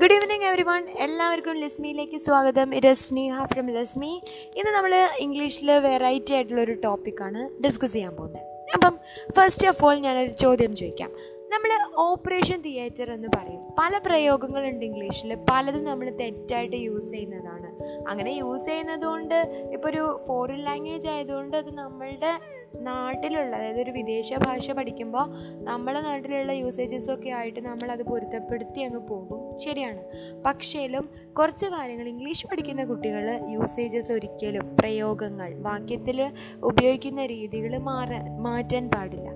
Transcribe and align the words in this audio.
Good 0.00 0.12
evening 0.12 0.44
every 0.44 0.62
one 0.62 0.88
എല്ലാവർക്കും 0.98 1.54
ലസ്മിയിലേക്ക് 1.54 2.16
സ്വാഗതം. 2.16 2.74
ഇത് 2.74 2.92
സ്നേഹ 2.92 3.44
ഫ്രം 3.44 3.66
ലസ്മി. 3.66 4.22
ഇന്ന് 4.56 4.70
നമ്മൾ 4.70 5.08
ഇംഗ്ലീഷിൽ 5.18 5.70
വെറൈറ്റി 5.72 6.34
ആയിട്ടുള്ള 6.34 6.62
ഒരു 6.62 6.72
ടോപ്പിക്കാണ് 6.72 7.62
ഡിസ്കസ് 7.62 7.92
ചെയ്യാൻ 7.92 8.16
പോകുന്നത്. 8.16 8.44
അപ്പം 8.74 8.98
ഫസ്റ്റ് 9.36 9.68
ഓഫ് 9.68 9.84
ഓൾ 9.84 9.94
ഞാനൊരു 9.94 10.30
ചോദ്യം 10.30 10.76
ചോദിക്കാം. 10.76 11.10
നമ്മൾ 11.54 11.70
ഓപ്പറേഷൻ 11.96 12.60
തിയേറ്റർ 12.60 13.12
എന്ന് 13.12 13.28
പറയും. 13.36 13.62
പല 13.78 13.98
പ്രയോഗങ്ങളുണ്ട് 13.98 14.84
ഇംഗ്ലീഷിൽ 14.84 15.34
പലതും 15.34 15.84
നമ്മൾ 15.84 16.10
തെറ്റായിട്ട് 16.10 16.76
യൂസ് 16.76 17.10
ചെയ്യുന്നതാണ്. 17.10 17.68
അങ്ങനെ 18.08 18.30
യൂസ് 18.30 18.66
ചെയ്യുന്നത് 18.66 19.04
കൊണ്ട് 19.04 19.68
ഇപ്പോൾ 19.72 19.88
ഒരു 19.88 20.20
ഫോറിൻ 20.28 20.64
ലാംഗ്വേജ് 20.64 21.08
ആയതുകൊണ്ട് 21.08 21.56
അത് 21.56 21.74
നമ്മളുടെ 21.74 22.32
നാട്ടിലുള്ള 22.80 23.56
അതായത് 23.56 23.80
ഒരു 23.80 23.90
വിദേശ 23.90 24.32
ഭാഷ 24.34 24.70
പഠിക്കുമ്പോൾ 24.70 25.26
നമ്മളെ 25.64 26.00
നാട്ടിലുള്ള 26.00 26.52
യൂസേജസ് 26.52 27.10
ഒക്കെ 27.10 27.30
ആയിട്ട് 27.30 27.60
നമ്മളത് 27.60 28.02
പൊരുത്തപ്പെടുത്തി 28.02 28.80
അങ്ങ് 28.80 29.08
പോകും. 29.08 29.47
ശരിയാണ്. 29.58 30.02
പക്ഷേലും 30.42 31.08
കുറച്ച് 31.38 31.66
കാര്യങ്ങൾ 31.66 32.08
ഇംഗ്ലീഷ് 32.08 32.46
പഠിക്കുന്ന 32.46 32.84
കുട്ടികൾ 32.84 33.40
യൂസേജസ് 33.50 34.12
ഒരിക്കലും 34.12 34.76
പ്രയോഗങ്ങൾ 34.76 35.54
വാക്യത്തിൽ 35.62 36.32
ഉപയോഗിക്കുന്ന 36.62 37.26
രീതികൾ 37.26 37.78
മാറാൻ 37.78 38.42
മാറ്റാൻ 38.42 38.88
പാടില്ല. 38.88 39.28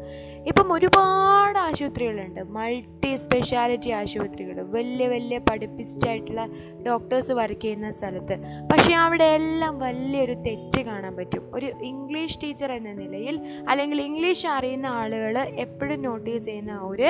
ഇപ്പം 0.46 0.72
ഒരുപാട് 0.72 1.58
ആശുപത്രികളുണ്ട്. 1.58 2.40
മൾട്ടി 2.40 3.16
സ്പെഷ്യാലിറ്റി 3.16 3.90
ആശുപത്രികൾ 3.90 4.62
വലിയ 4.62 5.08
വലിയ 5.08 5.38
പഠിപ്പിച്ചിട്ടായിട്ടുള്ള 5.38 6.48
ഡോക്ടേഴ്സ് 6.86 7.32
വർക്ക് 7.32 7.60
ചെയ്യുന്ന 7.60 7.90
സ്ഥലത്ത്. 7.90 8.38
പക്ഷേ 8.72 8.94
അവിടെ 8.94 9.24
എല്ലാം 9.24 9.78
വലിയൊരു 9.78 10.32
തെറ്റ് 10.32 10.80
കാണാൻ 10.80 11.16
പറ്റും. 11.16 11.50
ഒരു 11.54 11.66
ഇംഗ്ലീഷ് 11.66 12.38
ടീച്ചർ 12.42 12.72
എന്ന 12.72 12.92
നിലയിൽ 12.92 13.40
അല്ലെങ്കിൽ 13.68 14.02
ഇംഗ്ലീഷ് 14.02 14.46
അറിയുന്ന 14.46 14.86
ആളുകൾ 14.86 15.38
എപ്പോഴും 15.38 16.02
നോട്ടീസ് 16.02 16.44
ചെയ്യുന്ന 16.44 16.78
ഒരു 16.78 17.08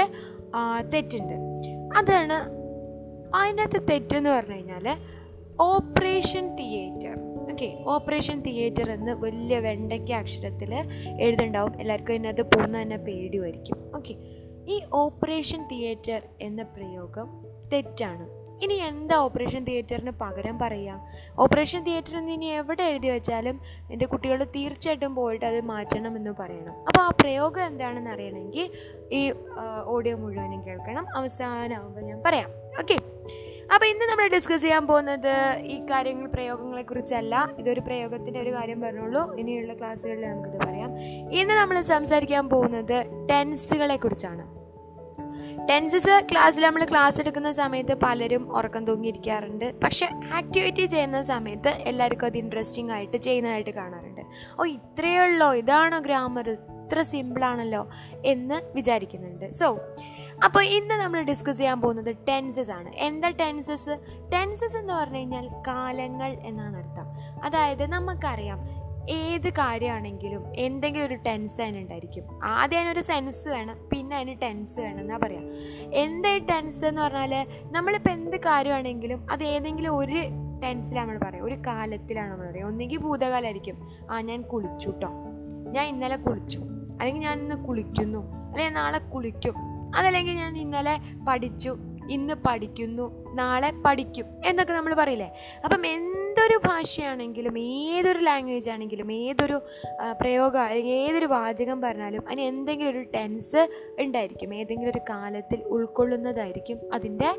തെറ്റുണ്ട്. 0.94 1.34
അതാണ് 1.98 2.61
അതിനകത്ത് 3.40 3.80
തെറ്റെന്ന് 3.90 4.30
പറഞ്ഞു 4.30 4.54
കഴിഞ്ഞാൽ 4.54 4.86
operation 5.60 6.44
theatre. 6.58 7.14
Okay 7.52 7.68
operation 7.94 8.36
theatre 8.46 8.90
എന്ന് 8.90 9.12
വലിയ 9.24 9.56
വെണ്ടയ്ക്ക 9.58 10.12
അക്ഷരത്തിൽ 10.12 10.70
എഴുതുണ്ടാവും 11.24 11.74
എല്ലാവർക്കും 11.80 12.14
ഇതിനകത്ത് 12.14 12.44
പോകുന്ന 12.52 12.82
തന്നെ 12.82 12.96
പേടിയുമായിരിക്കും 12.96 13.78
ഓക്കെ 13.98 14.14
ഈ 14.74 14.76
ഓപ്പറേഷൻ 14.92 15.60
തിയേറ്റർ 15.72 16.20
എന്ന 16.40 16.62
പ്രയോഗം 16.76 17.28
തെറ്റാണ്. 17.72 18.24
ഇനി 18.64 18.74
എന്താ 18.88 19.16
ഓപ്പറേഷൻ 19.26 19.62
തിയേറ്ററിന് 19.68 20.12
പകരം 20.20 20.56
പറയുക 20.58 20.98
ഓപ്പറേഷൻ 21.44 21.80
തിയേറ്റർ 21.86 22.16
എന്ന് 22.18 22.32
ഇനി 22.32 22.48
എവിടെ 22.58 22.84
എഴുതി 22.90 23.08
വെച്ചാലും 23.12 23.56
എന്റെ 23.92 24.06
കുട്ടികൾ 24.06 24.38
തീർച്ചയായിട്ടും 24.56 25.14
പോയിട്ട് 25.14 25.44
അത് 25.46 25.60
മാറ്റണം 25.72 26.16
എന്ന് 26.16 26.30
പറയണം. 26.42 26.74
അപ്പോൾ 26.88 27.02
ആ 27.06 27.10
പ്രയോഗം 27.22 27.64
എന്താണെന്ന് 27.70 28.10
അറിയണമെങ്കിൽ 28.10 28.68
ഈ 29.20 29.22
ഓഡിയോ 29.86 30.16
മുഴുവനും 30.16 30.60
കേൾക്കണം. 30.68 31.06
അവസാനമാകുമ്പോൾ 31.16 32.06
ഞാൻ 32.10 32.20
പറയാം. 32.28 32.50
ഓക്കെ. 32.82 32.98
അപ്പോൾ 33.74 33.86
ഇന്ന് 33.86 34.04
നമ്മൾ 34.04 34.28
ഡിസ്കസ് 34.28 34.62
ചെയ്യാൻ 34.62 34.86
പോകുന്നത് 34.86 35.58
ഈ 35.60 35.80
കാര്യങ്ങൾ 35.80 36.28
പ്രയോഗങ്ങളെ 36.28 36.82
കുറിച്ചല്ല. 36.82 37.50
ഇതൊരു 37.58 37.80
പ്രയോഗത്തിന്റെ 37.80 38.40
ഒരു 38.40 38.50
കാര്യം 38.50 38.80
പറഞ്ഞുള്ളൂ. 38.80 39.36
ഇനിയുള്ള 39.36 39.74
ക്ലാസ്സുകളിൽ 39.74 40.28
നമുക്കിത് 40.28 40.60
പറയാം. 40.60 41.00
ഇന്ന് 41.32 41.54
നമ്മൾ 41.54 41.82
സംസാരിക്കാൻ 41.82 42.48
പോകുന്നത് 42.48 43.28
ടെൻസുകളെ 43.30 43.96
കുറിച്ചാണ്. 43.96 44.62
ടെൻസസ് 45.68 46.26
ക്ലാസ്സിൽ 46.32 46.62
നമ്മൾ 46.62 46.84
ക്ലാസ് 46.84 47.20
എടുക്കുന്ന 47.20 47.52
സമയത്ത് 47.52 47.94
പലരും 47.94 48.56
ഉറക്കം 48.56 48.86
തൂങ്ങിയിരിക്കാറുണ്ട്. 48.86 49.80
പക്ഷെ 49.80 50.08
ആക്ടിവിറ്റി 50.34 50.86
ചെയ്യുന്ന 50.86 51.22
സമയത്ത് 51.22 51.68
എല്ലാവർക്കും 51.68 52.26
അത് 52.26 52.36
ഇൻട്രസ്റ്റിംഗ് 52.36 52.92
ആയിട്ട് 52.92 53.16
ചെയ്യുന്നതായിട്ട് 53.16 53.70
കാണാറുണ്ട്. 53.70 54.20
ഓ 54.60 54.64
ഇത്രയേ 54.64 55.18
ഉള്ളോ? 55.18 55.54
ഇതാണോ 55.54 55.98
ഗ്രാമർ 55.98 56.50
ഇത്ര 56.50 57.02
സിമ്പിളാണല്ലോ 57.02 57.88
എന്ന് 58.24 58.72
വിചാരിക്കുന്നുണ്ട്. 58.74 59.52
സോ 59.52 59.80
അപ്പോൾ 60.44 60.64
ഇന്ന് 60.64 60.94
നമ്മൾ 60.94 61.22
ഡിസ്കസ് 61.22 61.58
ചെയ്യാൻ 61.58 61.80
പോകുന്നത് 61.80 62.16
ടെൻസസ് 62.28 62.70
ആണ്. 62.70 62.88
എന്താ 62.96 63.30
ടെൻസസ് 63.30 63.98
ടെൻസസ് 64.32 64.76
എന്ന് 64.76 64.92
പറഞ്ഞു 64.92 65.16
കഴിഞ്ഞാൽ 65.16 65.48
കാലങ്ങൾ 65.66 66.36
എന്നാണ് 66.42 66.76
അർത്ഥം. 66.76 67.06
അതായത് 67.44 67.86
നമുക്കറിയാം 67.86 68.82
ഏത് 69.10 69.48
കാര്യമാണെങ്കിലും 69.48 70.52
എന്തെങ്കിലും 70.56 71.06
ഒരു 71.06 71.14
ടെൻസ് 71.14 71.62
അതിനുണ്ടായിരിക്കും. 71.62 72.40
ആദ്യം 72.44 72.78
അതിനൊരു 72.78 73.00
സെൻസ് 73.00 73.48
വേണം 73.48 73.88
പിന്നെ 73.92 74.16
അതിന് 74.16 74.40
ടെൻസ് 74.42 74.80
വേണം 74.80 75.00
എന്നാ 75.00 75.16
പറയാം. 75.16 75.44
എന്താ 75.92 76.36
ടെൻസ് 76.36 76.84
എന്ന് 76.84 77.02
പറഞ്ഞാൽ 77.02 77.46
നമ്മളിപ്പോൾ 77.62 78.10
എന്ത് 78.10 78.36
കാര്യമാണെങ്കിലും 78.36 79.26
അത് 79.30 79.44
ഏതെങ്കിലും 79.44 79.96
ഒരു 79.96 80.20
ടെൻസിലാണ് 80.64 81.10
നമ്മൾ 81.10 81.30
പറയുക 81.30 81.44
ഒരു 81.44 81.54
കാലത്തിലാണ് 81.66 82.30
നമ്മൾ 82.30 82.50
പറയുക 82.50 82.66
ഒന്നുകിൽ 82.66 82.96
ഭൂതകാലമായിരിക്കും 82.96 83.88
ആ 84.10 84.20
ഞാൻ 84.20 84.42
കുളിച്ചു 84.42 84.88
കേട്ടോ 84.88 85.08
ഞാൻ 85.70 85.86
ഇന്നലെ 85.86 86.16
കുളിച്ചു. 86.16 86.58
അല്ലെങ്കിൽ 87.00 87.22
ഞാൻ 87.22 87.40
ഇന്ന് 87.40 87.56
കുളിക്കുന്നു. 87.68 88.18
അല്ലെങ്കിൽ 88.48 88.72
നാളെ 88.72 88.98
കുളിക്കും. 88.98 89.71
അതല്ലെങ്കിൽ 89.94 90.32
ഞാൻ 90.32 90.58
ഇന്നലെ 90.58 90.98
പഠിച്ചു 91.28 91.76
ഇന്ന് 92.10 92.34
പഠിക്കുന്നു 92.46 93.04
നാളെ 93.34 93.72
പഠിക്കും 93.86 94.24
എന്നൊക്കെ 94.44 94.72
നമ്മൾ 94.72 94.94
പറയില്ലേ? 94.94 95.28
അപ്പം 95.64 95.86
എന്തൊരു 95.86 96.60
ഭാഷയാണെങ്കിലും 96.66 97.58
ഏതൊരു 97.58 98.18
ലാംഗ്വേജ് 98.18 98.70
ആണെങ്കിലും 98.70 99.12
ഏതൊരു 99.12 99.60
പ്രയോഗം 100.20 100.60
അല്ലെങ്കിൽ 100.60 100.92
ഏതൊരു 100.92 101.26
വാചകം 101.26 101.80
പറഞ്ഞാലും 101.80 102.24
അതിന് 102.26 102.40
എന്തെങ്കിലും 102.40 102.90
ഒരു 102.90 103.02
ടെൻസ് 103.14 103.68
ഉണ്ടായിരിക്കും. 103.98 104.54
ഏതെങ്കിലും 104.54 104.90
ഒരു 104.90 105.00
കാലത്തിൽ 105.10 105.62
ഉൾക്കൊള്ളുന്നതായിരിക്കും 105.62 106.94
അതിന്റെ 106.94 107.30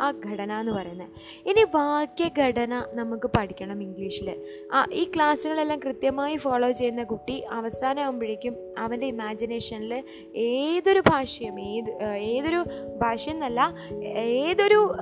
ആ 0.00 0.12
ഘടന 0.30 0.52
എന്ന് 0.52 0.72
പറയുന്നത്. 0.72 1.08
ഇനി 1.48 1.64
വാക്യഘടന 1.74 2.84
നമുക്ക് 2.92 3.30
പഠിക്കണം 3.36 3.82
ഇംഗ്ലീഷിൽ. 3.82 4.42
ഈ 4.92 5.04
ക്ലാസ്സുകളെല്ലാം 5.04 5.78
കൃത്യമായി 5.78 6.36
ഫോളോ 6.36 6.70
ചെയ്യുന്ന 6.70 7.04
കുട്ടി 7.04 7.40
അവസാനമാകുമ്പോഴേക്കും 7.40 8.56
അവന്റെ 8.78 9.06
ഇമാജിനേഷനിൽ 9.06 10.04
ഏതൊരു 10.36 11.02
ഭാഷയും 11.08 11.60
ഏത് 11.60 12.02
ഏതൊരു 12.04 12.64
ഭാഷ 13.02 13.28
എന്നല്ല 13.28 13.74
ഏതൊരു 14.16 14.92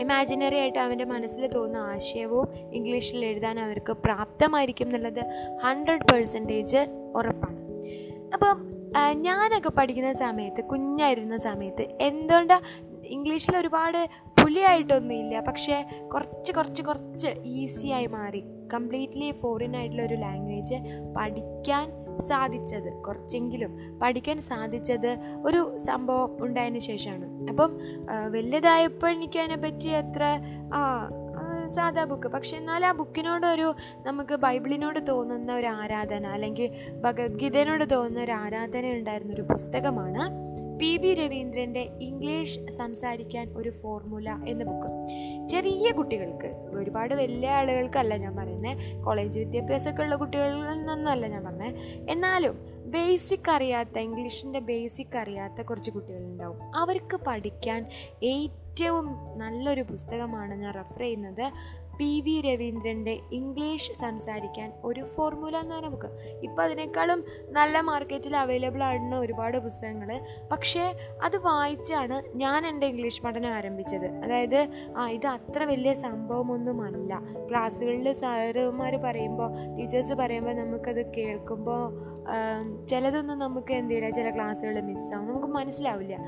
ഇമാജിനറി 0.00 0.56
ആയിട്ട് 0.56 0.78
അവന്റെ 0.78 1.04
മനസ്സിൽ 1.04 1.46
തോന്നുന്ന 1.46 1.76
ആശയവും 1.76 2.48
ഇംഗ്ലീഷിൽ 2.72 3.24
എഴുതാൻ 3.24 3.60
അവർക്ക് 3.60 3.92
പ്രാപ്തമായിരിക്കും 3.92 4.86
എന്നുള്ളത് 4.86 5.20
ഹൺഡ്രഡ് 5.64 6.12
പെർസെന്റേജ് 6.12 6.76
ഉറപ്പാണ്. 7.16 7.62
അപ്പം 8.34 8.72
ഞാനൊക്കെ 9.12 9.68
പഠിക്കുന്ന 9.68 10.12
സമയത്ത് 10.12 10.64
കുഞ്ഞായിരുന്ന 10.64 11.36
സമയത്ത് 11.36 11.82
എന്തുകൊണ്ടാണ് 12.00 12.91
ഇംഗ്ലീഷിൽ 13.06 13.56
ഒരുപാട് 13.56 14.08
പുലിയായിട്ടൊന്നുമില്ല 14.42 15.40
പക്ഷേ 15.40 15.84
കുറച്ച് 16.14 16.52
കുറച്ച് 16.52 16.82
കുറച്ച് 16.82 17.26
ഈസിയായി 17.44 18.06
മാറി. 18.06 18.44
കംപ്ലീറ്റ്ലി 18.74 19.32
ഫോറിൻ 19.32 19.76
ആയിട്ടുള്ള 19.76 20.02
ഒരു 20.02 20.14
ലാംഗ്വേജ് 20.14 20.74
പഠിക്കാൻ 21.16 22.02
സാധിച്ചത് 22.20 22.92
കുറച്ചെങ്കിലും 22.92 23.98
പഠിക്കാൻ 23.98 24.40
സാധിച്ചത് 24.40 25.18
ഒരു 25.44 25.78
സംഭവം 25.78 26.44
ഉണ്ടായതിന് 26.44 26.78
ശേഷമാണ്. 26.78 27.48
അപ്പം 27.48 27.78
വലുതായപ്പോൾ 28.30 29.08
എനിക്ക് 29.10 29.38
അതിനെപ്പറ്റി 29.38 29.88
എത്ര 29.88 30.22
ആ 30.74 31.08
സാധാ 31.68 32.04
ബുക്ക് 32.04 32.28
പക്ഷെ 32.28 32.56
എന്നാൽ 32.56 32.84
ആ 32.86 32.92
ബുക്കിനോടൊരു 32.92 33.74
നമുക്ക് 34.06 34.34
ബൈബിളിനോട് 34.34 35.06
തോന്നുന്ന 35.08 35.54
ഒരു 35.54 35.66
ആരാധന 35.66 36.26
അല്ലെങ്കിൽ 36.26 36.70
ഭഗവത്ഗീതയോട് 37.00 37.90
തോന്നുന്ന 37.90 38.20
ഒരു 38.20 38.32
ആരാധന 38.32 38.86
ഉണ്ടായിരുന്ന 38.86 39.32
ഒരു 39.34 39.42
പുസ്തകമാണ് 39.42 40.51
പി 40.78 40.96
വി 40.96 41.14
രവീന്ദ്രന്റെ 41.14 41.80
ഇംഗ്ലീഷ് 42.00 42.70
സംസാരിക്കാൻ 42.70 43.48
ഒരു 43.56 43.70
ഫോർമുല 43.70 44.30
എന്ന 44.30 44.64
ബുക്ക് 44.64 45.08
ചെറിയ 45.48 45.92
കുട്ടികൾക്ക് 45.92 46.46
ഒരുപാട് 46.74 47.14
വലിയ 47.14 47.50
ആളുകൾക്കല്ല 47.50 48.16
ഞാൻ 48.16 48.36
പറയുന്നത് 48.36 49.04
കോളേജ് 49.04 49.38
വിദ്യാഭ്യാസമൊക്കെ 49.38 50.02
ഉള്ള 50.02 50.16
കുട്ടികളിൽ 50.16 50.78
നിന്നൊന്നുമല്ല 50.78 51.26
ഞാൻ 51.26 51.44
പറഞ്ഞത് 51.44 51.74
എന്നാലും 52.10 52.72
ബേസിക് 52.90 53.50
അറിയാത്ത 53.50 53.98
ഇംഗ്ലീഷിന്റെ 53.98 54.58
ബേസിക് 54.58 55.16
അറിയാത്ത 55.16 55.62
കുറച്ച് 55.62 55.90
കുട്ടികളുണ്ടാവും. 55.90 56.76
അവർക്ക് 56.76 57.16
പഠിക്കാൻ 57.26 57.86
ഏറ്റവും 58.22 59.38
നല്ലൊരു 59.38 59.82
പുസ്തകമാണ് 59.82 60.54
ഞാൻ 60.54 60.74
റെഫർ 60.74 61.00
ചെയ്യുന്നത് 61.00 61.52
പി 61.98 62.20
വി 62.20 62.40
രവീന്ദ്രന്റെ 62.40 63.20
ഇംഗ്ലീഷ് 63.32 63.92
സംസാരിക്കാൻ 63.92 64.72
ഒരു 64.84 65.04
ഫോർമുല 65.04 65.56
എന്ന് 65.56 65.74
പറഞ്ഞ 65.74 65.88
ബുക്ക് 65.88 66.06
ഇപ്പോൾ 66.42 66.62
അതിനേക്കാളും 66.62 67.24
നല്ല 67.48 67.80
മാർക്കറ്റിൽ 67.80 68.36
അവൈലബിൾ 68.36 68.82
ആയിരുന്ന 68.82 69.18
ഒരുപാട് 69.18 69.58
പുസ്തകങ്ങൾ 69.58 70.20
പക്ഷേ 70.52 70.96
അത് 71.22 71.36
വായിച്ചാണ് 71.36 72.22
ഞാൻ 72.34 72.66
എന്റെ 72.66 72.86
ഇംഗ്ലീഷ് 72.86 73.22
പഠനം 73.22 73.50
ആരംഭിച്ചത്. 73.50 74.06
അതായത് 74.06 74.68
ആ 74.96 75.10
ഇത് 75.10 75.26
അത്ര 75.26 75.64
വലിയ 75.64 75.94
സംഭവമൊന്നുമല്ല. 75.94 77.20
ക്ലാസ്സുകളിൽ 77.50 78.12
സാറുമാർ 78.12 78.96
പറയുമ്പോൾ 78.96 79.76
ടീച്ചേഴ്സ് 79.76 80.12
പറയുമ്പോൾ 80.12 80.52
നമുക്കത് 80.52 81.14
കേൾക്കുമ്പോൾ 81.14 82.12
ചിലതൊന്നും 82.86 83.38
നമുക്ക് 83.38 83.72
എന്തെയ്യില്ല 83.72 84.10
ചില 84.10 84.34
ക്ലാസ്സുകൾ 84.34 84.80
മിസ്സാവും. 84.80 85.28
നമുക്ക് 85.28 85.46
മനസ്സിലാവില്ല. 85.46 86.18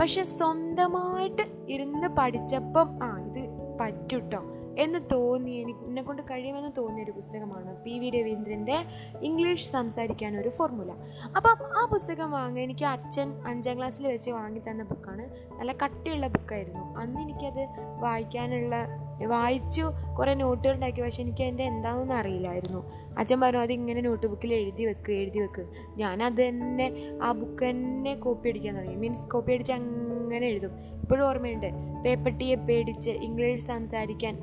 പക്ഷെ 0.00 0.22
സ്വന്തമായിട്ട് 0.24 1.42
ഇരുന്ന് 1.68 2.08
പഠിച്ചപ്പം 2.08 2.98
ആ 3.02 3.18
ഇത് 3.18 3.48
പറ്റുട്ടോ? 3.80 4.51
എന്ന് 4.78 4.98
തോന്നി 5.12 5.50
എനിക്ക് 5.50 5.78
എന്നെ 5.78 6.02
കൊണ്ട് 6.02 6.22
കഴിയുമെന്ന് 6.22 6.70
തോന്നിയ 6.78 7.04
ഒരു 7.04 7.10
പുസ്തകമാണ് 7.10 7.84
പി 7.84 7.98
വി 7.98 8.10
രവീന്ദ്രന്റെ 8.10 8.84
ഇംഗ്ലീഷ് 9.22 9.68
സംസാരിക്കാൻ 9.68 10.36
ഒരു 10.36 10.48
ഫോർമുല. 10.48 10.90
അപ്പം 11.36 11.82
ആ 11.82 11.88
പുസ്തകം 11.92 12.30
വാങ്ങാൻ 12.30 12.64
എനിക്ക് 12.64 12.84
അച്ഛൻ 12.84 13.42
അഞ്ചാം 13.46 13.78
ക്ലാസ്സിൽ 13.78 14.06
വെച്ച് 14.06 14.30
വാങ്ങി 14.30 14.60
തന്ന 14.70 14.82
ബുക്കാണ്. 14.82 15.52
നല്ല 15.58 15.72
കട്ടിയുള്ള 15.72 16.28
ബുക്കായിരുന്നു. 16.28 16.96
അന്ന് 16.98 17.20
എനിക്കത് 17.20 17.68
വായിക്കാനുള്ള 18.00 18.86
വായിച്ചു 19.26 19.92
കുറേ 20.18 20.34
നോട്ടുകൾ 20.34 20.72
ഉണ്ടാക്കി. 20.72 21.02
പക്ഷെ 21.02 21.22
എനിക്ക് 21.22 21.42
അതിന്റെ 21.42 21.62
എന്താണെന്ന് 21.62 22.14
അറിയില്ലായിരുന്നു. 22.14 22.92
അച്ഛൻ 23.18 23.40
പറഞ്ഞു 23.40 23.60
അത് 23.60 23.72
ഇങ്ങനെ 23.72 24.00
നോട്ട് 24.00 24.26
ബുക്കിൽ 24.26 24.54
എഴുതി 24.54 24.84
വെക്ക് 24.84 25.12
എഴുതി 25.12 25.38
വെക്ക്. 25.38 25.66
ഞാനത് 25.96 26.48
തന്നെ 26.48 27.18
ആ 27.22 27.32
ബുക്ക് 27.32 27.64
തന്നെ 27.64 28.14
കോപ്പി 28.14 28.48
അടിക്കാൻ 28.48 28.76
തുടങ്ങി. 28.76 28.96
മീൻസ് 28.96 29.26
കോപ്പി 29.26 29.52
അടിച്ച് 29.52 29.72
അങ്ങനെ 29.72 30.46
എഴുതും. 30.46 30.70
ഇപ്പോഴും 31.00 31.28
ഓർമ്മയുണ്ട്. 31.28 31.91
പേപ്പട്ടിയെ 32.04 32.54
പേടിച്ച് 32.54 33.10
ഇംഗ്ലീഷ് 33.10 33.62
സംസാരിക്കാൻ 33.62 34.34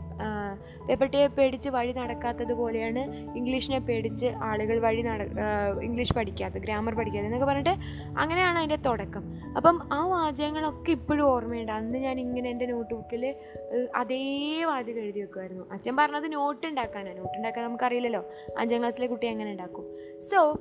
പേപ്പട്ടിയെ 0.87 1.27
പേടിച്ച് 1.27 1.69
വഴി 1.69 1.91
നടക്കാത്തതുപോലെയാണ് 1.91 3.01
ഇംഗ്ലീഷിനെ 3.37 3.79
പേടിച്ച് 3.79 4.25
ആളുകൾ 4.25 4.79
വഴി 4.79 5.01
നട 5.01 5.21
ഇംഗ്ലീഷ് 5.83 6.13
പഠിക്കാത്ത 6.13 6.53
ഗ്രാമർ 6.53 6.95
പഠിക്കാത്ത 6.95 7.25
എന്നൊക്കെ 7.25 7.47
പറഞ്ഞിട്ട് 7.47 7.75
അങ്ങനെയാണ് 8.19 8.57
അതിന്റെ 8.57 8.75
തുടക്കം. 8.75 9.23
അപ്പം 9.57 9.89
ആ 9.93 10.07
വാചകങ്ങളൊക്കെ 10.07 10.91
ഇപ്പോഴും 10.91 11.25
ഓർമ്മയുണ്ട്. 11.25 11.71
അന്ന് 11.71 11.99
ഞാൻ 11.99 12.19
ഇങ്ങനെ 12.19 12.49
എന്റെ 12.49 12.65
നോട്ട് 12.65 12.93
ബുക്കിൽ 12.93 13.35
അതേ 13.95 14.63
വാചകം 14.63 15.01
എഴുതി 15.01 15.19
വെക്കുമായിരുന്നു. 15.19 15.65
അച്ഛൻ 15.71 15.95
പറഞ്ഞത് 15.95 16.33
നോട്ട് 16.33 16.67
ഉണ്ടാക്കാനാണ്. 16.67 17.17
നോട്ട് 17.17 17.37
ഉണ്ടാക്കാൻ 17.37 17.65
നമുക്കറിയില്ലല്ലോ. 17.65 18.23
അഞ്ചാം 18.57 18.79
ക്ലാസ്സിലെ 18.79 19.07
കുട്ടി 19.07 19.27
എങ്ങനെ 19.27 19.51
ഉണ്ടാക്കും. 19.51 19.85
സോ 20.19 20.59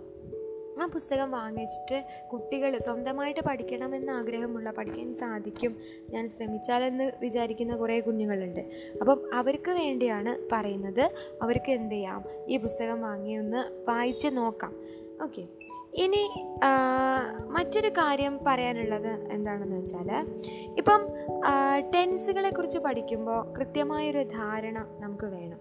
ആ 0.80 0.86
പുസ്തകം 0.86 1.30
വാങ്ങിച്ചിട്ട് 1.30 2.04
കുട്ടികൾ 2.32 2.78
സ്വന്തമായിട്ട് 2.78 3.40
പഠിക്കണമെന്ന് 3.40 4.12
ആഗ്രഹമുള്ള 4.12 4.70
പഠിക്കാൻ 4.70 5.14
സാധിക്കും. 5.14 5.76
ഞാൻ 6.10 6.28
ശ്രമിച്ചാലെന്ന് 6.28 7.12
വിചാരിക്കുന്ന 7.20 7.76
കുറേ 7.76 8.00
കുഞ്ഞുങ്ങളുണ്ട്. 8.00 8.60
അപ്പം 9.00 9.34
അവർക്ക് 9.34 9.70
വേണ്ടിയാണ് 9.70 10.48
പറയുന്നത്. 10.52 11.10
അവർക്ക് 11.42 11.72
എന്ത് 11.72 11.94
ചെയ്യാം? 11.94 12.24
ഈ 12.48 12.56
പുസ്തകം 12.56 13.00
വാങ്ങി 13.00 13.36
ഒന്ന് 13.36 13.90
വായിച്ച് 13.90 14.28
നോക്കാം. 14.32 14.72
ഓക്കെ. 15.22 15.44
ഇനി 15.94 16.44
മറ്റൊരു 17.48 17.88
കാര്യം 17.88 18.40
പറയാനുള്ളത് 18.46 19.32
എന്താണെന്ന് 19.32 19.76
വെച്ചാൽ 19.76 20.26
ഇപ്പം 20.78 21.08
ടെൻസുകളെ 21.94 22.50
കുറിച്ച് 22.50 22.78
പഠിക്കുമ്പോൾ 22.78 23.52
കൃത്യമായൊരു 23.52 24.22
ധാരണ 24.22 24.78
നമുക്ക് 25.00 25.24
വേണം. 25.24 25.58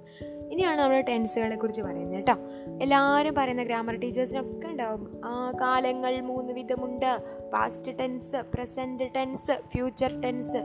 ഇനിയാണ് 0.51 0.81
നമ്മൾ 0.81 1.01
ടെൻസുകളെ 1.01 1.55
കുറിച്ച് 1.55 1.81
പറയുന്നത് 1.81 2.15
കേട്ടോ. 2.15 2.33
എല്ലാവരും 2.81 3.35
പറയുന്ന 3.35 3.63
ഗ്രാമർ 3.63 3.95
ടീച്ചേഴ്സിനൊക്കെ 3.99 4.56
ഉണ്ടാവും. 4.77 5.21
ആ 5.25 5.51
കാലങ്ങൾ 5.61 6.21
മൂന്ന് 6.21 6.53
വിധമുണ്ട്. 6.53 7.11
Past 7.53 7.91
tense 7.99 8.35
present 8.53 9.03
tense 9.15 9.51
future 9.71 10.21
tense 10.21 10.61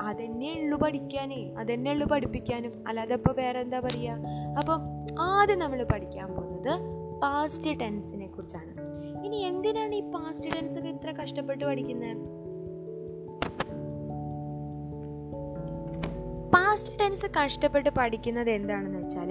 അതന്നെ 0.00 0.50
ഉള്ളു 0.60 0.76
പഠിക്കാനേ 0.76 1.40
അതന്നെ 1.58 1.90
ഉള്ളു 1.92 2.06
പഠിപ്പിക്കാനും. 2.06 2.72
അല്ലാതെ 2.88 3.14
ഇപ്പോൾ 3.14 3.34
വേറെ 3.36 3.60
എന്താ 3.60 3.80
പറയുക 3.80 4.30
അപ്പം 4.58 4.80
ആദ്യം 5.20 5.58
നമ്മൾ 5.58 5.84
പഠിക്കാൻ 5.84 6.28
പോകുന്നത് 6.34 6.72
പാസ്റ്റ് 7.20 7.80
ടെൻസിനെ 7.80 8.26
കുറിച്ചാണ്. 8.26 8.72
ഇനി 9.26 9.36
എന്തിനാണ് 9.36 9.94
ഈ 9.94 10.00
പാസ്റ്റ് 10.10 10.56
ടെൻസ് 10.56 10.78
ഒക്കെ 10.78 10.88
ഇത്ര 10.88 11.10
കഷ്ടപ്പെട്ട് 11.12 11.64
പഠിക്കുന്നത് 11.64 12.16
പാസ്റ്റ് 16.54 16.92
ടെൻസ് 17.00 17.26
കഷ്ടപ്പെട്ട് 17.38 17.90
പഠിക്കുന്നത് 17.98 18.50
എന്താണെന്ന് 18.50 18.98
വെച്ചാൽ 18.98 19.30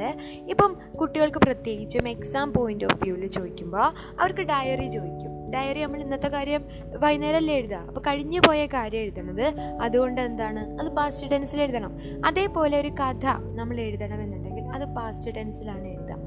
ഇപ്പം 0.51 0.71
കുട്ടികൾക്ക് 0.99 1.39
പ്രത്യേകിച്ചും 1.45 2.07
എക്സാം 2.07 2.47
പോയിന്റ് 2.57 2.85
ഓഫ് 2.85 2.99
വ്യൂവിൽ 3.03 3.27
ചോദിക്കുമ്പോൾ 3.27 3.85
അവർക്ക് 4.19 4.41
ഡയറി 4.51 4.87
ചോദിക്കും. 4.95 5.33
ഡയറി 5.53 5.79
നമ്മൾ 5.83 5.99
ഇന്നത്തെ 5.99 6.27
കാര്യം 6.27 6.63
വൈകുന്നേരമല്ലേ 7.03 7.53
എഴുതുക 7.59 7.77
അപ്പോൾ 7.87 8.01
കഴിഞ്ഞു 8.07 8.39
പോയ 8.47 8.65
കാര്യം 8.65 9.01
എഴുതണത് 9.01 9.45
അതുകൊണ്ട് 9.81 10.21
എന്താണ്? 10.21 10.61
അത് 10.81 10.89
പാസ്റ്റ് 10.97 11.31
ടെൻസിൽ 11.31 11.61
എഴുതണം. 11.61 11.93
അതേപോലെ 12.25 12.75
ഒരു 12.79 12.91
കഥ 13.01 13.25
നമ്മൾ 13.59 13.77
എഴുതണമെന്നുണ്ടെങ്കിൽ 13.87 14.65
അത് 14.77 14.85
പാസ്റ്റ് 14.97 15.35
ടെൻസിലാണ് 15.35 15.87
എഴുതുക 15.87 16.17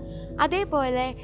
അതേപോലെ 0.41 1.15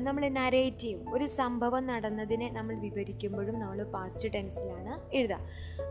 നമ്മൾ 0.00 0.28
നരേറ്റീവ് 0.28 1.00
ഒരു 1.14 1.26
സംഭവം 1.26 1.86
നടന്നതിനെ 1.86 2.48
നമ്മൾ 2.50 2.74
വിവരിക്കുമ്പോഴും 2.74 3.60
നമ്മൾ 3.60 3.82
പാസ്റ്റ് 3.82 4.28
ടെൻസിലാണ് 4.34 5.16
എഴുതുക 5.16 5.38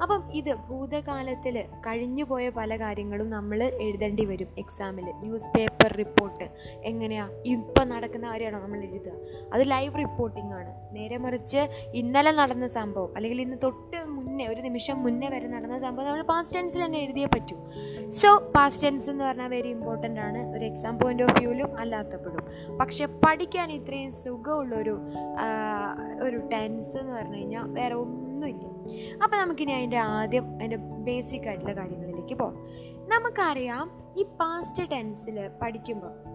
അപ്പം 0.01 0.21
ഇത് 0.33 0.55
ഭൂതകാലത്തിൽ 0.55 1.63
കഴിഞ്ഞു 1.87 2.23
പോയ 2.23 2.49
പല 2.49 2.77
കാര്യങ്ങളും 2.77 3.29
നമ്മൾ 3.29 3.63
എഴുതേണ്ടി 3.63 4.25
വരും. 4.25 4.49
എക്സാമിൽ 4.57 5.03
ന്യൂസ് 5.03 5.49
പേപ്പർ 5.57 5.91
റിപ്പോർട്ട് 5.97 6.49
എങ്ങനെയാണ് 6.83 7.33
ഇപ്പം 7.45 7.89
നടക്കുന്ന 7.89 8.27
കാര്യമാണോ 8.31 8.59
നമ്മൾ 8.59 8.83
എഴുതുക? 8.83 9.13
അത് 9.53 9.71
ലൈവ് 9.71 9.93
റിപ്പോർട്ടിംഗ് 9.97 10.53
ആണ്. 10.53 10.93
നേരെ 10.93 11.17
മറിച്ച് 11.17 11.69
ഇന്നലെ 11.93 12.31
നടന്ന 12.31 12.67
സംഭവം 12.67 13.11
അല്ലെങ്കിൽ 13.15 13.41
ഇന്ന് 13.41 13.57
തൊട്ട് 13.63 13.97
മുന്നേ 14.05 14.47
ഒരു 14.47 14.61
നിമിഷം 14.61 15.03
മുന്നേ 15.03 15.29
വരെ 15.29 15.47
നടന്ന 15.47 15.77
സംഭവം 15.77 16.07
നമ്മൾ 16.07 16.21
പാസ്റ്റ് 16.21 16.57
ടെൻസിൽ 16.57 16.85
തന്നെ 16.85 16.99
എഴുതിയേ 16.99 17.25
പറ്റൂ. 17.25 17.57
സോ 18.09 18.37
പാസ്റ്റ് 18.55 18.87
ടെൻസ് 18.87 19.09
എന്ന് 19.09 19.23
പറഞ്ഞാൽ 19.23 19.47
വെരി 19.47 19.69
ഇമ്പോർട്ടന്റ് 19.69 20.19
ആണ്. 20.19 20.55
ഒരു 20.55 20.65
എക്സാം 20.65 20.99
പോയിന്റ് 20.99 21.23
ഓഫ് 21.23 21.39
വ്യൂവിലും 21.39 21.79
അല്ലാത്തപ്പോഴും. 21.79 22.43
പക്ഷെ 22.79 23.05
പഠിക്കാൻ 23.05 23.71
ഇത്രയും 23.71 24.11
സുഖമുള്ളൊരു 24.11 24.99
ഒരു 26.23 26.37
ടെൻസ് 26.37 26.97
എന്ന് 26.97 27.13
പറഞ്ഞു 27.13 27.37
കഴിഞ്ഞാൽ 27.37 27.63
വേറെ 27.63 27.95
ഒന്നുമില്ല. 27.95 28.65
അപ്പോൾ 29.23 29.37
നമുക്കിനി 29.37 29.71
അതിന്റെ 29.71 29.97
ആദ്യം 29.97 30.55
അതിന്റെ 30.55 30.77
ബേസിക് 30.77 31.47
ആയിട്ടുള്ള 31.47 31.73
കാര്യങ്ങളിലേക്ക് 31.73 32.33
പോകാം 32.33 32.57
നമുക്കറിയാം 33.09 34.13
ഈ 34.17 34.23
പാസ്റ്റ് 34.23 34.91
ടെൻസിൽ 34.91 35.49
പഠിക്കുമ്പോൾ 35.61 36.31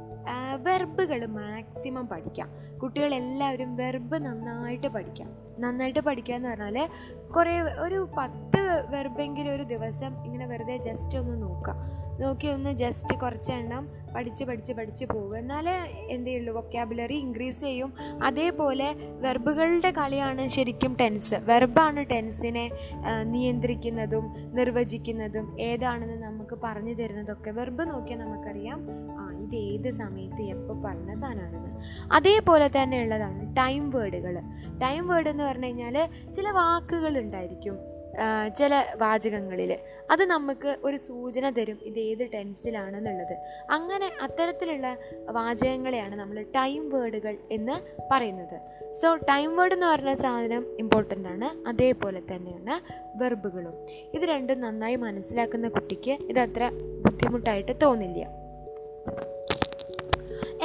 വെർബുകൾ 0.63 1.27
മാക്സിമം 1.27 2.09
പഠിക്കാം. 2.09 2.49
കുട്ടികളെല്ലാവരും 2.83 3.77
വെർബ് 3.77 4.17
നന്നായിട്ട് 4.17 4.87
പഠിക്കാം. 4.87 5.29
നന്നായിട്ട് 5.59 5.99
പഠിക്കുക 5.99 6.35
എന്ന് 6.35 6.49
പറഞ്ഞാൽ 6.49 6.89
കുറേ 7.37 7.61
ഒരു 7.61 8.09
പത്ത് 8.19 8.87
വെർബെങ്കിലും 8.91 9.55
ഒരു 9.55 9.63
ദിവസം 9.63 10.25
ഇങ്ങനെ 10.25 10.47
വെറുതെ 10.47 10.77
ജസ്റ്റ് 10.77 11.19
ഒന്ന് 11.19 11.43
നോക്കാം 11.43 11.77
നോക്കി 12.21 12.47
ഒന്ന് 12.47 12.71
ജസ്റ്റ് 12.71 13.15
കുറച്ചെണ്ണം 13.21 13.85
പഠിച്ച് 14.15 14.45
പഠിച്ച് 14.45 14.73
പഠിച്ച് 14.73 15.05
പോകുക 15.05 15.37
എന്നാലേ 15.37 15.73
എന്ത് 16.11 16.29
ചെയ്യുള്ളൂ? 16.29 16.53
വൊക്കാബുലറി 16.55 17.15
ഇൻക്രീസ് 17.15 17.61
ചെയ്യും. 17.61 17.91
അതേപോലെ 18.25 18.95
വെർബുകളുടെ 19.25 19.91
കളിയാണ് 19.91 20.49
ശരിക്കും 20.49 20.97
ടെൻസ് 21.01 21.35
വെർബാണ് 21.35 22.05
ടെൻസിനെ 22.11 22.71
നിയന്ത്രിക്കുന്നതും 23.23 24.25
നിർവചിക്കുന്നതും 24.55 25.61
ഏതാണെന്ന് 25.61 26.17
നമുക്ക് 26.23 26.59
പറഞ്ഞു 26.65 26.95
തരുന്നതൊക്കെ 26.95 27.51
വെർബ് 27.51 27.85
നോക്കിയാൽ 27.91 28.21
നമുക്കറിയാം. 28.21 28.81
ആ 29.21 29.27
ഇത് 29.45 29.57
ഏത് 29.57 29.91
സമയത്ത് 29.91 30.43
എപ്പോൾ 30.43 30.83
പറഞ്ഞ 30.83 31.15
സാധനമാണെന്ന്. 31.15 31.73
അതേപോലെ 32.13 32.69
തന്നെ 32.77 33.03
ഉള്ളതാണ് 33.03 33.43
ടൈം 33.57 33.91
വേർഡുകൾ 33.91 34.39
ടൈം 34.83 35.09
വേർഡ് 35.09 35.29
എന്ന് 35.29 35.45
പറഞ്ഞു 35.45 35.67
കഴിഞ്ഞാൽ 35.67 35.97
ചില 36.33 36.51
വാക്കുകൾ 36.51 37.19
ഉണ്ടായിരിക്കും. 37.19 37.96
ചില 38.57 38.85
വാചകങ്ങളിൽ. 38.97 39.79
അത് 40.11 40.25
നമുക്ക് 40.25 40.77
ഒരു 40.85 40.97
സൂചന 40.97 41.51
തരും 41.51 41.79
ഇത് 41.83 41.99
ഏത് 41.99 42.33
ടെൻസിലാണെന്നുള്ളത്. 42.33 43.37
അങ്ങനെ 43.71 44.11
അത്തരത്തിലുള്ള 44.23 44.97
വാചകങ്ങളെയാണ് 45.31 46.15
നമ്മൾ 46.15 46.43
ടൈം 46.43 46.91
വേർഡുകൾ 46.91 47.37
എന്ന് 47.51 48.07
പറയുന്നത്. 48.11 48.93
സോ 48.93 49.17
ടൈം 49.17 49.57
വേർഡ് 49.57 49.73
എന്ന് 49.73 49.87
പറഞ്ഞ 49.87 50.15
സാധനം 50.15 50.79
ഇമ്പോർട്ടന്റ് 50.79 51.29
ആണ്. 51.29 51.69
അതേപോലെ 51.69 52.21
തന്നെയാണ് 52.21 53.07
വെർബുകളും. 53.17 53.75
ഇത് 54.15 54.23
രണ്ടും 54.23 54.61
നന്നായി 54.61 54.97
മനസ്സിലാക്കുന്ന 54.97 55.69
കുട്ടിക്ക് 55.69 56.11
ഇതത്ര 56.11 56.71
ബുദ്ധിമുട്ടായിട്ട് 57.05 57.73
തോന്നില്ല. 57.83 58.47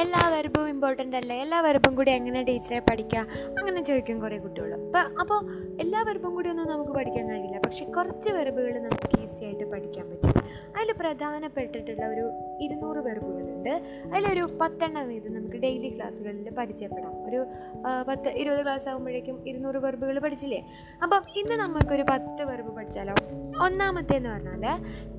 എല്ലാ 0.01 0.21
വെർബും 0.33 0.69
ഇമ്പോർട്ടന്റ് 0.69 1.15
അല്ലേ? 1.19 1.35
എല്ലാ 1.41 1.61
വെർബും 1.61 1.95
കൂടി 1.95 2.11
എങ്ങനെ 2.11 2.43
ടീച്ചറെ 2.43 2.79
പഠിക്കുക 2.79 3.19
അങ്ങനെ 3.59 3.81
ചോദിക്കും 3.81 4.19
കുറേ 4.21 4.37
കുട്ടികൾ 4.37 4.71
അപ്പോൾ 4.73 5.03
അപ്പോൾ 5.21 5.39
എല്ലാ 5.83 6.01
വെർബും 6.07 6.35
കൂടി 6.35 6.49
ഒന്നും 6.49 6.67
നമുക്ക് 6.69 6.91
പഠിക്കാൻ 6.91 7.25
കഴിയില്ല. 7.29 7.57
പക്ഷേ 7.65 7.85
കുറച്ച് 7.85 8.29
വെർബുകൾ 8.29 8.73
നമുക്ക് 8.85 9.07
ഈസി 9.23 9.43
ആയിട്ട് 9.45 9.65
പഠിക്കാൻ 9.71 10.05
പറ്റും. 10.09 10.37
അതിൽ 10.77 10.91
പ്രധാനപ്പെട്ടിട്ടുള്ള 11.01 12.05
ഒരു 12.13 12.25
ഇരുന്നൂറ് 12.63 12.97
വെർബുകളുണ്ട് 12.97 13.73
അതിലൊരു 14.13 14.57
പത്തെണ്ണം 14.61 15.07
വീതം 15.07 15.33
നമുക്ക് 15.33 15.57
ഡെയിലി 15.65 15.89
ക്ലാസ്സുകളിൽ 15.97 16.49
പരിചയപ്പെടാം. 16.59 17.13
ഒരു 17.29 17.45
പത്ത് 18.07 18.29
ഇരുപത് 18.29 18.63
ക്ലാസ് 18.63 18.89
ആകുമ്പോഴേക്കും 18.89 19.47
ഇരുന്നൂറ് 19.47 19.75
വെർബുകൾ 19.75 20.19
പഠിച്ചില്ലേ? 20.19 20.61
അപ്പം 21.03 21.21
ഇന്ന് 21.35 21.55
നമുക്കൊരു 21.55 22.05
പത്ത് 22.09 22.43
വെർബ് 22.51 22.71
പഠിച്ചാലോ? 22.77 23.15
ഒന്നാമത്തേന്ന് 23.65 24.29
പറഞ്ഞാൽ 24.29 24.65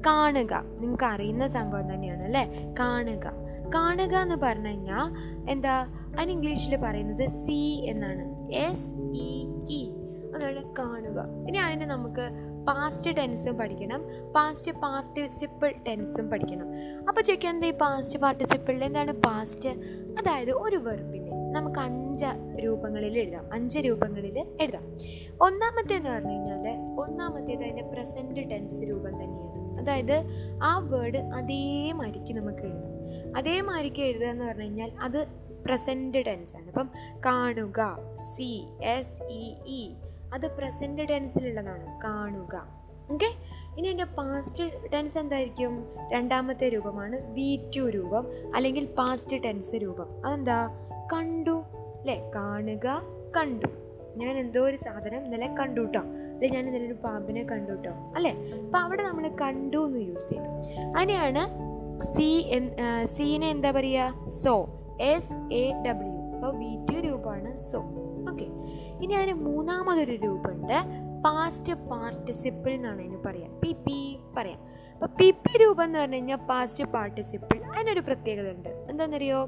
കാണുക. 0.07 0.53
നിങ്ങൾക്ക് 0.81 1.05
അറിയുന്ന 1.05 1.49
സംഭവം 1.49 1.95
തന്നെയാണ് 1.95 2.25
അല്ലേ? 2.25 2.45
കാണുക. 2.81 3.42
കാണുക 3.75 4.15
എന്ന് 4.15 4.35
പറഞ്ഞു 4.43 4.69
കഴിഞ്ഞാൽ 4.69 5.07
എന്താ? 5.51 5.87
അതിന് 6.19 6.31
ഇംഗ്ലീഷിൽ 6.31 6.77
പറയുന്നത് 6.77 7.27
സി 7.27 7.87
എന്നാണ്. 7.91 8.53
എസ് 8.53 8.95
ഇ 8.95 9.47
ഇ 9.71 9.91
അതാണ് 10.37 10.75
കാണുക. 10.79 11.21
ഇനി 11.49 11.59
അതിന് 11.59 11.85
നമുക്ക് 11.91 12.31
പാസ്റ്റ് 12.67 13.17
ടെൻസും 13.17 13.59
പഠിക്കണം. 13.59 14.05
പാസ്റ്റ് 14.37 14.73
പാർട്ടിസിപ്പിൾ 14.73 15.75
ടെൻസും 15.89 16.31
പഠിക്കണം. 16.31 16.67
അപ്പോൾ 17.09 17.21
ചോദിക്കാം 17.21 17.55
എന്താ 17.55 17.69
ഈ 17.69 17.73
പാസ്റ്റ് 17.73 18.19
പാർട്ടിസിപ്പിളിൽ 18.19 18.85
എന്താണ് 18.85 19.13
പാസ്റ്റ് 19.13 19.69
അതായത് 20.19 20.51
ഒരു 20.51 20.77
വെർബിനെ 20.77 21.53
നമുക്ക് 21.53 21.81
അഞ്ച് 21.81 22.25
രൂപങ്ങളിൽ 22.65 23.19
എഴുതാം. 23.19 23.53
അഞ്ച് 23.53 23.79
രൂപങ്ങളിൽ 23.79 24.39
എഴുതാം. 24.61 24.83
ഒന്നാമത്തേന്ന് 25.41 26.11
പറഞ്ഞു 26.11 26.31
കഴിഞ്ഞാൽ 26.31 27.01
ഒന്നാമത്തേത് 27.01 27.61
അതിന്റെ 27.61 27.83
പ്രസന്റ് 27.83 28.51
ടെൻസ് 28.51 28.83
രൂപം 28.83 29.11
തന്നെയാണ്. 29.11 29.81
അതായത് 29.81 30.25
ആ 30.63 30.79
വേർഡ് 30.79 31.19
അതേമാതിരിക്ക് 31.19 32.35
നമുക്ക് 32.35 32.59
എഴുതാം. 32.59 32.92
അതേമാതിരിക്ക് 33.37 34.03
എഴുതുക 34.03 34.27
എന്ന് 34.27 34.45
പറഞ്ഞു 34.45 34.63
കഴിഞ്ഞാൽ 34.63 34.93
അത് 35.01 35.27
പ്രസന്റ് 35.67 36.19
ടെൻസ് 36.19 36.57
ആണ്. 36.57 36.67
അപ്പം 36.67 36.91
കാണുക 37.27 37.99
സി 38.17 38.65
എസ് 38.85 39.23
ഇ 39.23 39.55
ഇ 39.67 39.95
അത് 40.35 40.57
പ്രസന്റ് 40.57 41.03
ടെൻസിലുള്ളതാണ് 41.03 42.01
കാണുക. 42.01 42.67
ഓക്കെ 43.11 43.27
ഇനി 43.79 43.89
എന്റെ 43.89 44.05
പാസ്റ്റ് 44.05 44.93
ടെൻസ് 44.93 45.19
എന്തായിരിക്കും? 45.19 45.89
രണ്ടാമത്തെ 46.13 46.69
രൂപമാണ് 46.69 47.33
വി 47.33 47.71
ടു 47.77 47.91
രൂപം 47.91 48.27
അല്ലെങ്കിൽ 48.55 48.87
പാസ്റ്റ് 48.87 49.45
ടെൻസ് 49.45 49.75
രൂപം. 49.75 50.27
അതെന്താ? 50.27 50.69
കണ്ടു. 51.13 51.65
അല്ലേ? 52.01 52.31
കാണുക 52.35 53.03
കണ്ടു. 53.37 53.67
ഞാൻ 54.17 54.39
എന്തോ 54.39 54.61
ഒരു 54.61 54.77
സാധനം 54.77 55.25
ഇന്നലെ 55.25 55.47
കണ്ടു 55.47 55.81
കേട്ടോ 55.81 56.01
അല്ലെ 56.01 56.49
ഞാൻ 56.49 56.67
ഇന്നലെ 56.67 56.87
ഒരു 56.87 56.93
പാമ്പിനെ 56.93 57.43
കണ്ടു 57.43 57.73
കേട്ടോ 57.73 57.91
അല്ലേ? 57.91 58.31
അപ്പം 58.67 58.79
അവിടെ 58.79 59.03
നമ്മൾ 59.03 59.29
കണ്ടു 59.29 59.87
എന്ന് 59.87 60.01
യൂസ് 60.01 60.29
ചെയ്തു. 60.29 60.49
അതിനെയാണ് 60.97 61.72
സി 62.03 62.45
എൻ 62.49 62.77
സീനെ 63.05 63.51
എന്താ 63.51 63.71
പറയുക 63.71 64.29
സോ 64.29 64.55
എസ് 65.01 65.33
എ 65.33 65.83
ഡബ്ല്യു 65.87 66.13
അപ്പോൾ 66.35 66.57
വി 66.57 66.87
ടു 66.91 67.07
രൂപമാണ് 67.07 67.59
സോ. 67.59 67.79
ഓക്കെ 68.31 68.47
ഇനി 69.05 69.15
അതിന് 69.15 69.33
മൂന്നാമതൊരു 69.33 70.13
രൂപമുണ്ട്. 70.13 70.79
പാസ്റ്റ് 71.25 71.73
പാർട്ടിസിപ്പിൾ 71.73 72.71
എന്നാണ് 72.71 73.01
അതിന് 73.01 73.17
പറയാം. 73.27 73.61
പി 73.61 73.73
പി 73.73 74.19
പറയാം. 74.37 74.61
അപ്പോൾ 74.95 75.07
പി 75.07 75.31
പി 75.31 75.59
രൂപം 75.59 75.85
എന്ന് 75.85 75.99
പറഞ്ഞു 75.99 76.15
കഴിഞ്ഞാൽ 76.15 76.37
പാസ്റ്റ് 76.37 76.85
പാർട്ടിസിപ്പിൾ 76.85 77.63
അതിനൊരു 77.65 78.01
പ്രത്യേകത 78.01 78.51
ഉണ്ട്. 78.51 78.69
എന്താണെന്നറിയോ 78.69 79.41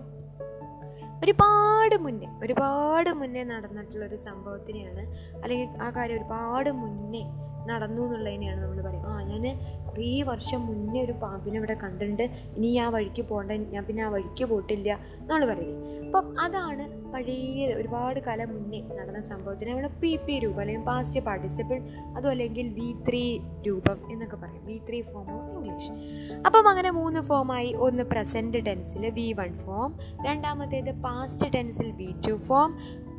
ഒരുപാട് 1.24 1.96
മുന്നേ 1.96 2.26
ഒരുപാട് 2.42 3.10
മുന്നേ 3.10 3.44
നടന്നിട്ടുള്ള 3.44 4.06
ഒരു 4.06 4.16
സംഭവത്തിനെയാണ് 4.16 5.02
അല്ലെങ്കിൽ 5.42 5.68
ആ 5.82 5.90
കാര്യം 5.90 6.16
ഒരുപാട് 6.16 6.70
മുന്നേ 6.70 7.24
നടന്നു 7.70 8.02
എന്നുള്ളതിനെയാണ് 8.06 8.60
നമ്മൾ 8.62 8.80
പറയുക. 8.82 9.06
ആ 9.06 9.22
ഞാൻ 9.30 9.44
കുറേ 9.88 10.10
വർഷം 10.30 10.60
മുന്നേ 10.68 11.00
ഒരു 11.04 11.14
പാമ്പിനെ 11.22 11.58
ഇവിടെ 11.58 11.76
കണ്ടിട്ടുണ്ട്. 11.84 12.24
ഇനി 12.56 12.70
ആ 12.78 12.88
വഴിക്ക് 12.88 13.22
പോകണ്ട 13.22 13.52
ഞാൻ 13.74 13.84
പിന്നെ 13.84 14.04
ആ 14.04 14.08
വഴിക്ക് 14.08 14.44
പോയിട്ടില്ല 14.44 14.90
നമ്മൾ 15.20 15.44
പറയില്ലേ 15.52 15.80
അപ്പം 16.06 16.26
അതാണ് 16.40 16.84
പഴയ 17.12 17.66
ഒരുപാട് 17.76 18.18
കാലം 18.26 18.48
മുന്നേ 18.54 18.80
നടന്ന 18.98 19.20
സംഭവത്തിന് 19.20 19.70
നമ്മൾ 19.70 19.86
പി 20.02 20.10
പി 20.26 20.34
രൂപം 20.38 20.60
അല്ലെങ്കിൽ 20.60 20.84
പാസ്റ്റ് 20.84 21.20
പാർട്ടിസിപ്പിൾ 21.20 21.78
അതും 22.16 22.30
അല്ലെങ്കിൽ 22.30 22.66
വി 22.78 22.88
ത്രീ 23.08 23.22
രൂപം 23.66 23.98
എന്നൊക്കെ 24.12 24.36
പറയും. 24.36 24.62
V 24.66 24.76
three 24.88 25.00
form 25.02 25.28
of 25.36 25.50
English 25.54 25.90
അപ്പം 26.46 26.68
അങ്ങനെ 26.68 26.90
മൂന്ന് 26.90 27.20
ഫോമായി 27.20 27.70
ഒന്ന് 27.86 28.04
പ്രസന്റ് 28.04 28.62
ടെൻസിൽ 28.66 29.06
വി 29.18 29.26
വൺ 29.32 29.52
ഫോം 29.64 29.90
രണ്ടാമത്തേത് 30.26 30.92
past 31.06 31.48
ടെൻസിൽ 31.54 31.90
V 31.92 32.10
two 32.28 32.34
form 32.48 32.70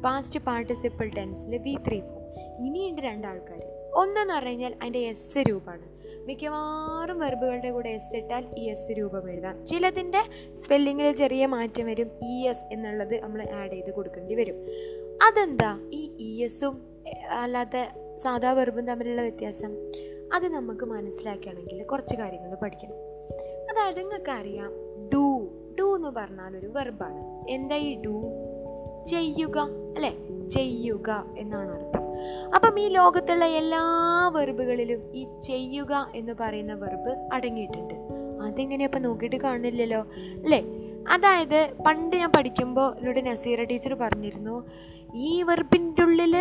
past 0.04 0.40
participle 0.40 1.10
ടെൻസിൽ 1.18 1.56
V 1.68 1.76
three 1.88 2.00
form 2.02 2.22
ഇനിയുണ്ട് 2.66 3.02
രണ്ടാൾക്കാർ 3.02 3.55
ഒന്നെന്ന് 3.96 4.34
പറഞ്ഞു 4.34 4.66
അതിന്റെ 4.66 5.00
എസ് 5.00 5.38
രൂപമാണ്. 5.50 5.96
മിക്കവാറും 6.26 7.20
വെർബുകളുടെ 7.20 7.72
കൂടെ 7.72 7.90
എസ് 7.90 8.16
ഇട്ടാൽ 8.16 8.46
ഈ 8.58 8.64
എസ് 8.64 8.92
രൂപം 8.92 9.32
എഴുതാം. 9.32 9.66
ചിലതിന്റെ 9.66 10.20
സ്പെല്ലിങ്ങിൽ 10.54 11.12
ചെറിയ 11.12 11.46
മാറ്റം 11.46 11.86
വരും. 11.86 12.12
ഇ 12.24 12.48
എസ് 12.48 12.74
എന്നുള്ളത് 12.74 13.20
നമ്മൾ 13.20 13.48
ആഡ് 13.54 13.72
ചെയ്ത് 13.72 13.92
കൊടുക്കേണ്ടി 13.92 14.36
വരും. 14.36 14.56
അതെന്താ? 15.28 15.90
ഈ 15.94 16.12
ഇ 16.20 16.44
എസും 16.44 16.82
അല്ലാത്ത 17.30 17.86
സാധാ 18.16 18.52
വെർബും 18.52 18.88
തമ്മിലുള്ള 18.88 19.22
വ്യത്യാസം? 19.22 19.72
അത് 20.34 20.48
നമുക്ക് 20.48 20.86
മനസ്സിലാക്കുകയാണെങ്കിൽ 20.86 21.84
കുറച്ച് 21.84 22.16
കാര്യങ്ങൾ 22.16 22.56
പഠിക്കണം. 22.56 22.94
അതായത് 23.72 24.00
നിങ്ങൾക്ക് 24.00 24.32
അറിയാം 24.32 24.72
ഡു 25.14 25.50
ഡു 25.80 25.96
എന്ന് 25.96 26.08
പറഞ്ഞാൽ 26.08 26.58
ഒരു 26.58 26.68
വെർബാണ് 26.68 27.50
എന്താ 27.50 27.76
ഈ 27.76 28.02
ഡു 28.02 28.22
ചെയ്യുക 29.06 29.60
അല്ലേ? 29.96 30.48
ചെയ്യുക 30.48 31.36
എന്നാണ് 31.38 31.84
അർത്ഥം. 31.84 32.05
അപ്പം 32.56 32.80
ഈ 32.80 32.88
ലോകത്തുള്ള 32.88 33.46
എല്ലാ 33.46 33.84
വെർബുകളിലും 34.28 35.12
ഈ 35.14 35.28
ചെയ്യുക 35.42 36.12
എന്ന് 36.16 36.34
പറയുന്ന 36.40 36.74
വെർബ് 36.74 37.30
അടങ്ങിയിട്ടുണ്ട്. 37.34 37.94
അതെങ്ങനെ 38.44 38.86
അപ്പം 38.86 39.02
നോക്കിയിട്ട് 39.02 39.36
കാണില്ലല്ലോ 39.36 40.00
അല്ലേ? 40.44 40.64
അതായത് 41.12 41.74
പണ്ട് 41.86 42.16
ഞാൻ 42.16 42.32
പഠിക്കുമ്പോൾ 42.38 42.98
എന്നോട് 42.98 43.26
നസീറ 43.26 43.64
ടീച്ചർ 43.64 43.94
പറഞ്ഞിരുന്നു 43.94 44.70
ഈ 45.16 45.44
വെർബിന്റെ 45.44 46.04
ഉള്ളിൽ 46.04 46.36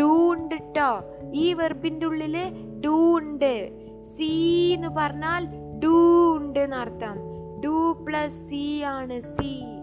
ഡൂ 0.00 0.32
ഉണ്ട് 0.32 0.54
കേട്ടോ 0.54 1.04
ഈ 1.34 1.52
വെർബിന്റെ 1.52 2.06
ഉള്ളിൽ 2.06 2.36
ഡൂ 2.84 3.18
ഉണ്ട്. 3.18 3.70
സി 4.02 4.72
എന്ന് 4.74 4.88
പറഞ്ഞാൽ 4.88 5.46
ഡൂ 5.84 6.36
ഉണ്ട് 6.36 6.58
എന്നർത്ഥം. 6.58 7.16
ഡൂ 7.60 7.92
പ്ലസ് 7.92 8.50
സി 8.50 8.80
ആണ് 8.80 9.20
സി. 9.20 9.77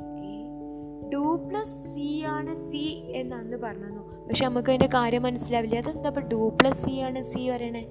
ഡു 1.13 1.23
പ്ലസ് 1.49 1.77
സി 1.93 2.07
ആണ് 2.35 2.55
സി 2.67 2.83
എന്ന് 3.19 3.35
അന്ന് 3.35 3.57
പറഞ്ഞു 3.57 4.01
പക്ഷെ 4.27 4.43
നമുക്ക് 4.45 4.69
അതിന്റെ 4.69 4.89
കാര്യം 4.93 5.23
മനസ്സിലാവില്ല. 5.23 5.79
അതെന്താ 5.81 6.09
ഇപ്പോൾ 6.09 6.25
ടു 6.27 6.41
പ്ലസ് 6.61 6.81
സി 6.85 6.93
ആണ് 7.07 7.21
സി 7.21 7.41
പറയണേ? 7.49 7.83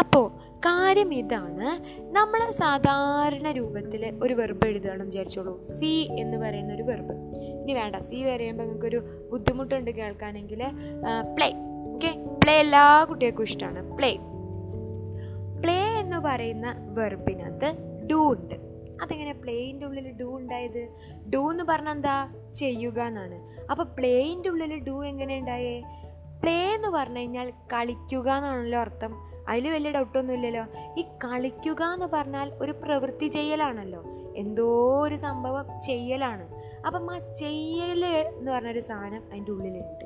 അപ്പോൾ 0.00 0.26
കാര്യം 0.66 1.10
ഇതാണ്. 1.14 1.68
നമ്മൾ 2.16 2.40
സാധാരണ 2.50 3.50
രൂപത്തിൽ 3.50 4.02
ഒരു 4.22 4.34
വെർബ് 4.34 4.66
എഴുതുകയാണെന്ന് 4.66 5.12
വിചാരിച്ചോളൂ. 5.12 5.54
സി 5.76 5.92
എന്ന് 6.22 6.36
പറയുന്ന 6.44 6.72
ഒരു 6.74 6.82
വെർബ് 6.82 7.14
ഇനി 7.62 7.72
വേണ്ട. 7.72 7.96
സി 8.08 8.16
പറയുമ്പോൾ 8.28 8.64
നിങ്ങൾക്കൊരു 8.64 9.00
ബുദ്ധിമുട്ടുണ്ട് 9.32 9.90
കേൾക്കാനെങ്കിൽ 9.90 10.62
പ്ലേ 11.36 11.48
ഓക്കെ 11.94 12.12
പ്ലേ 12.42 12.54
എല്ലാ 12.64 12.84
കുട്ടികൾക്കും 13.10 13.46
ഇഷ്ടമാണ്. 13.50 13.82
പ്ലേ 13.98 14.12
പ്ലേ 15.62 15.78
എന്ന് 16.00 16.18
പറയുന്ന 16.24 16.66
വെർബിനകത്ത് 16.98 17.68
ഡു 18.10 18.20
ഉണ്ട്. 18.32 18.56
അതെങ്ങനെ 19.02 19.32
പ്ലേയിന്റെ 19.32 19.86
ഉള്ളിൽ 19.86 20.12
ഡു 20.12 20.36
ഉണ്ടായത്? 20.36 20.88
ഡു 21.34 21.50
എന്ന് 21.50 21.64
പറഞ്ഞാൽ 21.64 21.92
എന്താ? 21.92 22.34
ചെയ്യുക 22.54 23.02
എന്നാണ്. 23.02 23.70
അപ്പോൾ 23.70 23.84
പ്ലേയിന്റെ 23.84 24.48
ഉള്ളിൽ 24.48 24.84
ഡു 24.84 25.06
എങ്ങനെ 25.06 25.38
ഉണ്ടായേ? 25.38 25.80
പ്ലേ 26.42 26.74
എന്ന് 26.74 26.88
പറഞ്ഞു 26.88 27.18
കഴിഞ്ഞാൽ 27.18 27.50
കളിക്കുക 27.50 28.30
എന്നാണല്ലോ 28.30 28.78
അർത്ഥം. 28.78 29.14
അതിൽ 29.48 29.70
വലിയ 29.70 29.90
ഡൗട്ടൊന്നും 29.90 30.34
ഇല്ലല്ലോ. 30.34 30.64
ഈ 30.98 31.02
കളിക്കുക 31.02 31.82
എന്ന് 31.82 32.06
പറഞ്ഞാൽ 32.06 32.52
ഒരു 32.54 32.72
പ്രവൃത്തി 32.72 33.26
ചെയ്യലാണല്ലോ. 33.26 34.02
എന്തോ 34.36 35.02
ഒരു 35.02 35.16
സംഭവം 35.16 35.80
ചെയ്യലാണ്. 35.80 36.48
അപ്പം 36.86 37.14
ആ 37.14 37.32
ചെയ്യൽ 37.32 38.04
എന്ന് 38.06 38.52
പറഞ്ഞൊരു 38.52 38.80
സാധനം 38.80 39.22
അതിന്റെ 39.30 39.52
ഉള്ളിലുണ്ട്. 39.52 40.04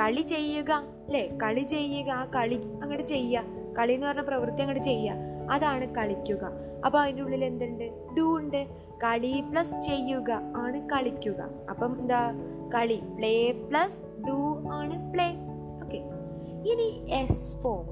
കളി 0.00 0.20
ചെയ്യുക 0.20 0.72
അല്ലേ? 0.72 1.38
കളി 1.42 1.60
ചെയ്യുക 1.60 2.10
ആ 2.10 2.24
കളി 2.24 2.54
അങ്ങോട്ട് 2.54 3.06
ചെയ്യുക. 3.06 3.44
കളി 3.78 3.92
എന്ന് 3.92 4.06
പറഞ്ഞ 4.06 4.20
പ്രവൃത്തി 4.20 4.60
അങ്ങോട്ട് 4.60 4.82
ചെയ്യുക. 4.82 5.14
അതാണ് 5.50 5.94
കളിക്കുക. 5.94 6.69
അപ്പോൾ 6.84 6.98
അതിന്റെ 6.98 7.22
ഉള്ളിൽ 7.22 7.44
എന്തുണ്ട്? 7.44 8.14
ഡു 8.18 8.38
ഉണ്ട്. 8.38 8.66
കളി 9.04 9.44
പ്ലസ് 9.50 9.80
ചെയ്യുക 9.80 10.30
ആണ് 10.56 10.88
കളിക്കുക. 10.88 11.40
അപ്പം 11.70 12.00
എന്താ? 12.00 12.32
കളി. 12.74 13.00
പ്ലേ 13.16 13.52
പ്ലസ് 13.52 14.26
ഡു 14.28 14.68
ആണ് 14.72 15.12
പ്ലേ 15.12 15.28
ഓക്കെ 15.84 16.00
ഇനി 16.70 16.88
എസ് 17.10 17.56
ഫോം 17.56 17.86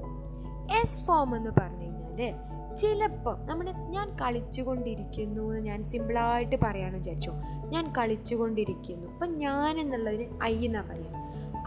എസ് 0.71 1.01
ഫോം 1.01 1.35
എന്ന് 1.35 1.49
പറഞ്ഞു 1.49 1.85
കഴിഞ്ഞാൽ 1.85 2.75
ചിലപ്പോൾ 2.75 3.37
നമ്മൾ 3.45 3.71
ഞാൻ 3.71 4.17
കളിച്ചുകൊണ്ടിരിക്കുന്നു 4.21 5.41
എന്ന് 5.41 5.65
ഞാൻ 5.65 5.83
സിമ്പിളായിട്ട് 5.83 6.55
പറയാമെന്ന് 6.63 6.97
വിചാരിച്ചു. 6.97 7.31
ഞാൻ 7.69 7.93
കളിച്ചുകൊണ്ടിരിക്കുന്നു. 7.97 9.11
അപ്പം 9.13 9.37
ഞാൻ 9.37 9.79
എന്നുള്ളതിന് 9.79 10.43
ഐ 10.43 10.65
എന്നാ 10.65 10.81
പറയാം? 10.81 11.15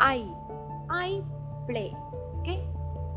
ഐ 0.05 0.21
ഐ 0.97 1.21
പ്ലേ 1.69 1.85
ഓക്കെ 2.39 2.57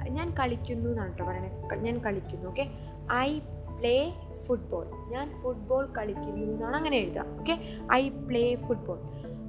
ഞാൻ 0.10 0.36
കളിക്കുന്നു 0.40 0.90
എന്നാണ് 0.90 1.10
കേട്ടോ 1.10 1.26
പറയണത് 1.26 1.84
ഞാൻ 1.86 1.98
കളിക്കുന്നു. 1.98 2.50
ഓക്കെ 2.50 2.66
ഐ 3.14 3.40
പ്ലേ 3.86 4.14
ഫുട്ബോൾ 4.46 4.86
ഞാൻ 5.10 5.42
ഫുട്ബോൾ 5.42 5.86
കളിക്കുന്നു 5.98 6.42
എന്നാണ് 6.46 6.76
അങ്ങനെ 6.76 6.98
എഴുതുക. 6.98 7.26
ഓക്കെ 7.40 7.56
ഐ 7.94 8.10
പ്ലേ 8.10 8.56
ഫുട്ബോൾ 8.56 9.00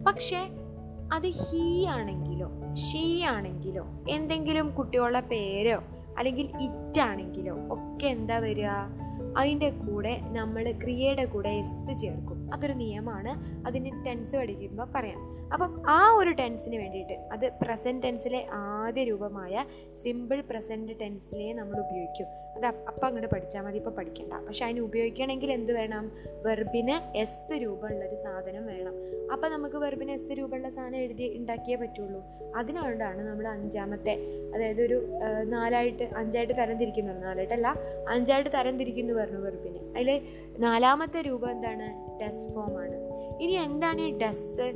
പക്ഷേ 0.07 0.41
അത് 1.13 1.27
ഹീ 1.29 1.87
ആണെങ്കിലോ 1.87 2.49
ഷീ 2.75 3.23
ആണെങ്കിലോ 3.23 3.85
എന്തെങ്കിലും 4.09 4.75
കുട്ടികളുടെ 4.75 5.21
പേരോ 5.21 5.79
അല്ലെങ്കിൽ 6.19 6.47
ഇറ്റ് 6.61 7.01
ആണെങ്കിലോ 7.01 7.55
ഒക്കെ 7.69 8.07
എന്താ 8.07 8.39
വരിക? 8.39 8.67
അതിന്റെ 9.37 9.71
കൂടെ 9.71 10.21
നമ്മൾ 10.27 10.73
ക്രിയയുടെ 10.73 11.25
കൂടെ 11.25 11.49
എസ് 11.49 11.99
ചേർക്കും. 11.99 12.36
അതൊരു 12.53 12.73
നിയമമാണ്. 12.73 13.67
അതിന് 13.67 14.07
ടെൻസ് 14.07 14.37
പഠിക്കുമ്പോൾ 14.37 14.93
പറയാം. 14.95 15.37
അപ്പം 15.53 15.83
ആ 15.89 16.13
ഒരു 16.13 16.31
ടെൻസിന് 16.31 16.77
വേണ്ടിയിട്ട് 16.77 17.13
അത് 17.13 17.53
പ്രസന്റ് 17.63 18.03
ടെൻസിലെ 18.03 18.47
ആദ്യ 18.53 19.05
രൂപമായ 19.05 19.65
സിമ്പിൾ 19.93 20.41
പ്രസന്റ് 20.41 20.93
ടെൻസിലേ 21.01 21.53
നമ്മൾ 21.53 21.81
ഉപയോഗിക്കും. 21.81 22.27
അത് 22.57 22.67
അപ്പം 22.67 23.07
അങ്ങോട്ട് 23.07 23.29
പഠിച്ചാൽ 23.35 23.63
മതി 23.63 23.77
ഇപ്പോൾ 23.77 23.91
പഠിക്കണ്ട. 23.91 24.33
പക്ഷെ 24.33 24.65
അതിന് 24.65 24.81
ഉപയോഗിക്കണമെങ്കിൽ 24.81 25.53
എന്ത് 25.53 25.73
വേണം? 25.73 26.13
വെർബിന് 26.47 27.17
എസ് 27.17 27.53
രൂപമുള്ളൊരു 27.53 28.15
സാധനം 28.15 28.67
വേണം. 28.67 28.95
അപ്പം 29.33 29.53
നമുക്ക് 29.53 29.77
വെർബിന് 29.77 30.11
എസ് 30.11 30.33
രൂപമുള്ള 30.33 30.71
സാധനം 30.71 30.97
എഴുതി 30.97 31.37
ഉണ്ടാക്കിയേ 31.37 31.77
പറ്റുള്ളൂ. 31.77 32.25
അതിനുകൊണ്ടാണ് 32.57 33.29
നമ്മൾ 33.29 33.49
അഞ്ചാമത്തെ 33.49 34.19
അതായത് 34.55 34.83
ഒരു 34.83 35.07
നാലായിട്ട് 35.45 36.03
അഞ്ചായിട്ട് 36.03 36.53
തരം 36.53 36.79
തിരിക്കുന്നു 36.79 37.13
നാലായിട്ടല്ല 37.13 37.75
അഞ്ചായിട്ട് 38.09 38.51
തരം 38.51 38.79
തിരിക്കുന്നു 38.79 39.15
പറഞ്ഞു 39.15 39.39
വെർബിന് 39.39 39.79
അതിൽ 39.79 40.21
നാലാമത്തെ 40.59 41.21
രൂപം 41.21 41.51
എന്താണ്? 41.51 42.06
ഡസ് 42.21 42.47
ആണ്. 42.83 42.97
ഇനി 43.41 43.53
എന്താണ് 43.53 44.01
ഈ 44.01 44.13
ഡസ് 44.19 44.67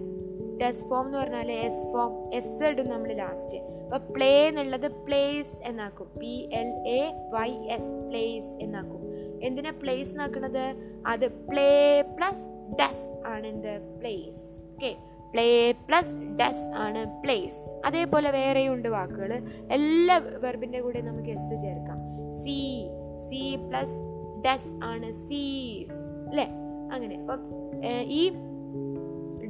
ഡസ് 0.62 0.84
ഫോം 0.88 1.04
എന്ന് 1.06 1.18
പറഞ്ഞാൽ 1.18 1.50
എസ് 1.52 1.84
ഫോം 1.92 2.32
എസ് 2.32 2.64
ഇടും 2.70 2.88
നമ്മൾ 2.88 3.12
ലാസ്റ്റ് 3.12 3.58
അപ്പോൾ 3.84 4.12
പ്ലേ 4.14 4.32
എന്നുള്ളത് 4.48 4.88
plays 5.06 5.62
എന്നാക്കും. 5.68 6.08
P 6.20 6.32
L 6.52 6.68
A 6.98 7.00
Y 7.32 7.50
S 7.76 7.92
plays 8.08 8.50
എന്നാക്കും. 8.64 9.00
എന്തിനാ 9.42 9.72
പ്ലേസ് 9.82 10.12
എന്നാക്കുന്നത് 10.14 10.64
അത് 11.06 11.26
പ്ലേ 11.48 11.70
പ്ലസ് 12.16 12.44
ഡസ് 12.80 13.06
ആണ് 13.26 13.46
എന്ത്? 13.46 13.72
Plays 14.00 14.44
okay 14.74 14.92
play 15.32 15.72
plus 15.72 16.14
does 16.40 16.68
ആണ് 16.84 17.22
പ്ലേസ് 17.22 17.60
അതേപോലെ 17.84 18.30
വേറെയും 18.30 18.72
ഉണ്ട് 18.74 18.88
വാക്കുകൾ 18.88 19.32
എല്ലാ 19.76 20.16
വെർബിന്റെ 20.44 20.80
കൂടെ 20.80 21.00
നമുക്ക് 21.00 21.28
എസ് 21.28 21.62
ചേർക്കാം. 21.62 21.98
സി 22.32 22.56
സി 23.28 23.42
പ്ലസ് 23.68 23.98
ഡസ് 24.46 24.74
ആണ് 24.84 25.12
സീസ് 25.12 26.00
അല്ലേ 26.28 26.46
അങ്ങനെ. 26.92 27.16
അപ്പം 27.16 27.40
ഈ 28.02 28.32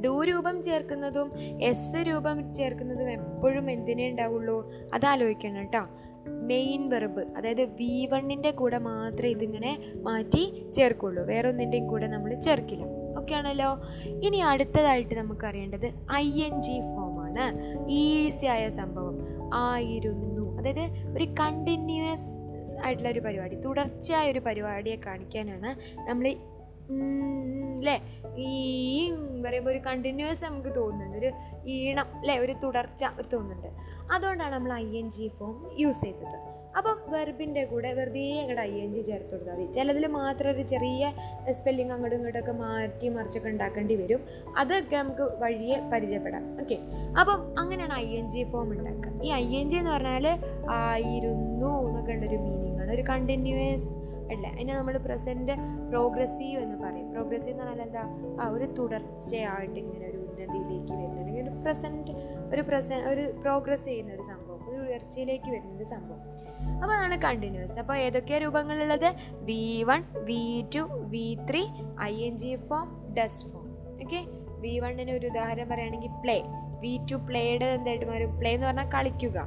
ഡു 0.05 0.23
രൂപം 0.23 0.61
ചേർക്കുന്നതും 0.61 1.31
എസ് 1.61 1.95
രൂപം 1.95 2.53
ചേർക്കുന്നതും 2.53 3.11
എപ്പോഴും 3.11 3.71
എന്തിനേ 3.71 4.09
ഉണ്ടാവുള്ളൂ? 4.09 4.71
അതാലോചിക്കണം 4.93 5.55
കേട്ടോ 5.55 5.87
മെയിൻ 6.27 6.89
വെർബ് 6.89 7.21
അതായത് 7.37 7.61
വി 7.61 8.05
വണ്ണിന്റെ 8.05 8.51
കൂടെ 8.51 8.77
മാത്രമേ 8.77 9.29
ഇതിങ്ങനെ 9.29 9.93
മാറ്റി 9.95 10.71
ചേർക്കുള്ളൂ. 10.73 11.23
വേറെ 11.23 11.49
ഒന്നിന്റെയും 11.49 11.87
കൂടെ 11.87 12.07
നമ്മൾ 12.07 12.39
ചേർക്കില്ല. 12.39 12.85
ഓക്കെ 13.17 13.35
ആണല്ലോ? 13.35 13.77
ഇനി 14.23 14.37
അടുത്തതായിട്ട് 14.37 15.15
നമുക്ക് 15.15 15.45
അറിയേണ്ടത് 15.45 15.91
ഐ 16.15 16.43
എൻ 16.43 16.61
ജി 16.61 16.79
ഫോമാണ്. 16.79 17.45
ഈസി 17.89 18.45
ആയ 18.45 18.69
സംഭവം. 18.69 19.17
ആയിരുന്നു. 19.53 20.57
അതായത് 20.57 21.13
ഒരു 21.17 21.23
കണ്ടിന്യൂസ് 21.39 22.51
ആയിട്ടുള്ള 22.85 23.09
ഒരു 23.09 23.19
പരിപാടി 23.19 23.55
തുടർച്ചയായ 23.55 24.31
ഒരു 24.31 24.39
പരിപാടിയെ 24.39 24.95
കാണിക്കാനാണ് 25.05 25.69
നമ്മൾ 26.09 26.35
അല്ലേ 27.77 27.95
ഈ 28.37 28.49
പറയുമ്പോൾ 29.45 29.71
ഒരു 29.71 29.81
കണ്ടിന്യൂസ് 29.85 30.45
നമുക്ക് 30.45 30.71
തോന്നുന്നുണ്ട് 30.75 31.17
ഒരു 31.17 31.29
ഈണം 31.65 32.07
അല്ലേ 32.17 32.37
ഒരു 32.39 32.53
തുടർച്ച 32.63 33.03
ഒരു 33.17 33.27
തോന്നുന്നുണ്ട് 33.33 33.69
അതുകൊണ്ടാണ് 34.13 34.53
നമ്മൾ 34.53 34.73
I 34.73 34.87
N 34.97 35.09
G 35.09 35.31
form 35.39 35.55
use 35.77 36.01
ചെയ്തത് 36.01 36.37
അപ്പം 36.77 36.97
വെർബിന്റെ 37.09 37.63
കൂടെ 37.65 37.93
വെറുതെ 37.93 38.25
അങ്ങോട്ട് 38.39 38.61
ഐ 38.61 38.73
എൻ 38.81 38.91
ജി 38.93 39.01
ചേർത്ത് 39.01 39.31
കൊടുത്താൽ 39.31 39.55
മതി 39.55 39.65
ചിലതിൽ 39.73 40.07
മാത്രം 40.07 40.49
ഒരു 40.51 40.61
ചെറിയ 40.61 41.01
സ്പെല്ലിങ് 41.51 41.91
അങ്ങോട്ടും 41.91 42.15
ഇങ്ങോട്ടൊക്കെ 42.17 42.51
മാറ്റി 42.51 43.09
മറിച്ചൊക്കെ 43.09 43.49
ഉണ്ടാക്കേണ്ടി 43.49 43.95
വരും 43.95 44.21
അതൊക്കെ 44.57 44.95
നമുക്ക് 44.97 45.25
വഴിയെ 45.39 45.77
പരിചയപ്പെടാം 45.93 46.45
ഓക്കെ 46.61 46.77
അപ്പം 47.19 47.41
അങ്ങനെയാണ് 47.59 47.93
ഐ 47.93 48.07
എൻ 48.15 48.29
ജി 48.29 48.43
ഫോം 48.51 48.71
ഉണ്ടാക്കുക 48.71 49.13
ഈ 49.23 49.31
ഐ 49.33 49.47
എൻ 49.55 49.69
ജി 49.69 49.75
എന്ന് 49.75 49.91
പറഞ്ഞാൽ 49.91 50.27
ആയിരുന്നു 50.79 51.73
എന്നൊക്കെ 51.81 52.13
ഉള്ളൊരു 52.13 52.37
മീനിങ് 52.37 52.79
ആണ് 52.79 52.91
ഒരു 52.91 53.05
കണ്ടിന്യൂസ് 53.07 53.89
അല്ലേ? 54.33 54.49
അതിനെ 54.51 54.73
നമ്മൾ 54.77 54.97
പ്രസന്റ് 54.97 55.55
പ്രോഗ്രസീവ് 55.89 56.61
എന്ന് 56.63 56.77
പറയും. 56.83 57.11
പ്രോഗ്രസീവ് 57.11 57.53
എന്ന് 57.53 57.65
പറഞ്ഞാൽ 57.65 57.85
എന്താ? 57.85 58.03
ആ 58.43 58.49
ഒരു 58.49 58.65
തുടർച്ചയായിട്ട് 58.79 59.79
ഇങ്ങനെ 59.79 60.05
ഒരു 60.07 60.17
ഉന്നതിയിലേക്ക് 60.17 60.93
വരുന്ന 60.93 61.19
അല്ലെങ്കിൽ 61.19 61.41
ഒരു 61.41 61.49
പ്രസന്റ് 61.49 62.13
ഒരു 62.53 62.61
പ്രസ 62.61 62.91
ഒരു 62.93 63.33
പ്രോഗ്രസ് 63.39 63.85
ചെയ്യുന്ന 63.85 64.13
ഒരു 64.13 64.21
സംഭവം 64.21 64.61
ഒരു 64.69 64.81
ഉയർച്ചയിലേക്ക് 64.81 65.49
വരുന്ന 65.51 65.75
ഒരു 65.75 65.83
സംഭവം. 65.83 66.21
അപ്പോൾ 66.81 66.93
അതാണ് 66.93 67.21
കണ്ടിന്യൂസ് 67.21 67.79
അപ്പോൾ 67.79 67.97
ഏതൊക്കെ 67.97 68.37
രൂപങ്ങളുള്ളത്? 68.37 69.09
V 69.31 69.83
one 69.83 70.03
V 70.15 70.65
two 70.75 70.79
V 71.13 71.37
three 71.49 71.63
I 72.01 72.13
N 72.27 72.37
G 72.37 72.55
form 72.55 73.13
does 73.13 73.45
form 73.45 73.67
okay 74.03 74.21
V 74.59 74.79
വണ്ണിന് 74.79 75.11
ഒരു 75.11 75.27
ഉദാഹരണം 75.27 75.69
പറയുകയാണെങ്കിൽ 75.69 76.11
പ്ലേ 76.23 76.43
വി 76.79 76.99
ടു 77.11 77.15
പ്ലേയുടെ 77.15 77.65
എന്തായിട്ട് 77.65 78.05
മാറും? 78.05 78.39
പ്ലേ 78.39 78.51
എന്ന് 78.53 78.67
പറഞ്ഞാൽ 78.67 78.89
കളിക്കുക. 78.89 79.39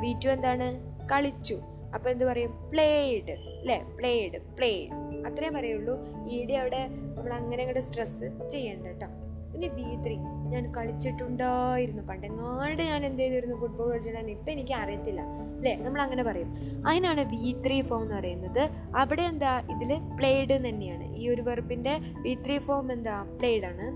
വി 0.00 0.12
ടു 0.24 0.28
എന്താണ്? 0.28 0.68
കളിച്ചു. 1.08 1.56
അപ്പോൾ 1.96 2.10
എന്ത് 2.10 2.24
പറയും? 2.24 2.52
പ്ലേഡ് 2.72 3.34
അല്ലേ 3.60 3.78
പ്ലേഡ് 3.98 4.38
പ്ലേഡ് 4.56 4.90
അത്രയും 5.26 5.54
പറയുള്ളൂ. 5.58 5.94
ഈടെ 6.36 6.56
അവിടെ 6.62 6.82
നമ്മൾ 7.16 7.32
അങ്ങനെ 7.40 7.60
അങ്ങോട്ട് 7.62 7.84
സ്ട്രെസ് 7.88 8.26
ചെയ്യണ്ട 8.54 8.86
കേട്ടോ 8.86 9.08
പിന്നെ 9.52 9.68
ബി 9.76 9.86
ത്രീ 10.04 10.16
ഞാൻ 10.52 10.64
കളിച്ചിട്ടുണ്ടായിരുന്നു. 10.76 12.02
പണ്ടെങ്ങാണ്ട് 12.08 12.82
ഞാൻ 12.82 13.06
എന്ത് 13.06 13.22
ചെയ്തിരുന്നു? 13.22 13.54
ഫുട്ബോൾ 13.60 13.86
കളിച്ചിട്ടുണ്ടായിരുന്നു. 13.90 14.40
ഇപ്പം 14.40 14.52
എനിക്ക് 14.52 14.72
അറിയത്തില്ല. 14.72 15.20
അല്ലേ 15.58 15.72
നമ്മൾ 15.76 16.00
അങ്ങനെ 16.02 16.22
പറയും. 16.22 16.50
അതിനാണ് 16.88 17.22
വി 17.32 17.54
ത്രീ 17.66 17.82
ഫോം 17.82 18.02
എന്ന് 18.02 18.14
പറയുന്നത്. 18.14 18.62
അവിടെ 18.96 19.22
എന്താ? 19.22 19.52
ഇതിൽ 19.74 19.92
പ്ലേഡ് 20.18 20.56
തന്നെയാണ്. 20.68 21.06
ഈ 21.16 21.28
ഒരു 21.28 21.42
വെർബിന്റെ 21.42 21.94
വി 22.26 22.34
ത്രീ 22.46 22.58
ഫോം 22.58 22.92
എന്താ? 22.92 23.16
പ്ലേഡ് 23.38 23.64
ആണ്. 23.64 23.86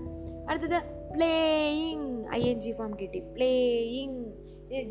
അടുത്തത് 0.49 0.79
playing 1.13 2.07
I 2.35 2.41
N 2.51 2.59
G 2.61 2.71
form 2.71 2.91
കിട്ടി 3.01 3.19
പ്ലേയിങ് 3.19 4.19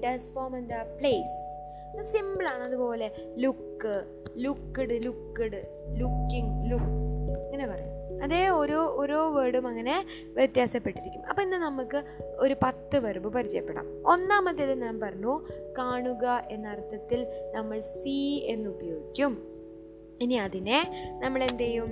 ഡസ് 0.05 0.31
ഫോം 0.33 0.57
എന്താ? 0.57 0.83
പ്ലേസ് 1.01 1.70
സിമ്പിളാണ് 2.01 2.63
അതുപോലെ 2.65 3.11
look 3.39 4.05
looked 4.37 4.97
looked 5.05 5.61
looking 6.01 6.71
looks 6.71 7.11
ഇങ്ങനെ 7.45 7.67
പറയാം. 7.67 8.23
അതേ 8.23 8.49
ഓരോ 8.49 8.87
ഓരോ 8.97 9.29
വേർഡും 9.31 9.67
അങ്ങനെ 9.67 10.07
വ്യത്യാസപ്പെട്ടിരിക്കും. 10.35 11.27
അപ്പം 11.27 11.43
ഇന്ന് 11.43 11.57
നമുക്ക് 11.57 12.05
ഒരു 12.39 12.57
പത്ത് 12.63 12.97
വെർബ് 12.97 13.29
പരിചയപ്പെടാം. 13.33 13.87
ഒന്നാമത്തേത് 14.07 14.83
ഞാൻ 14.83 15.01
പറഞ്ഞു 15.01 15.47
കാണുക 15.79 16.47
എന്ന 16.51 16.69
അർത്ഥത്തിൽ 16.69 17.27
നമ്മൾ 17.55 17.81
സി 17.81 18.45
എന്ന് 18.47 18.71
ഉപയോഗിക്കും 18.71 19.33
ഇനി 20.23 20.35
അതിനെ 20.35 20.81
നമ്മൾ 21.23 21.43
എന്ത് 21.43 21.63
ചെയ്യും? 21.63 21.91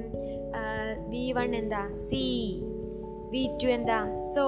വി 1.08 1.32
വൺ 1.32 1.56
എന്താ? 1.56 1.92
സി 1.92 2.24
വി 3.30 3.58
ടു 3.64 3.66
എന്താ? 3.66 4.14
Saw 4.14 4.44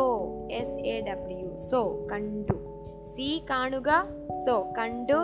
S 0.53 0.81
A 0.81 1.01
W 1.01 1.57
saw 1.57 2.07
കണ്ടു. 2.13 2.57
സി 3.05 3.43
കാണുക 3.51 3.91
സോ 4.47 4.73
കണ്ടു 4.79 5.19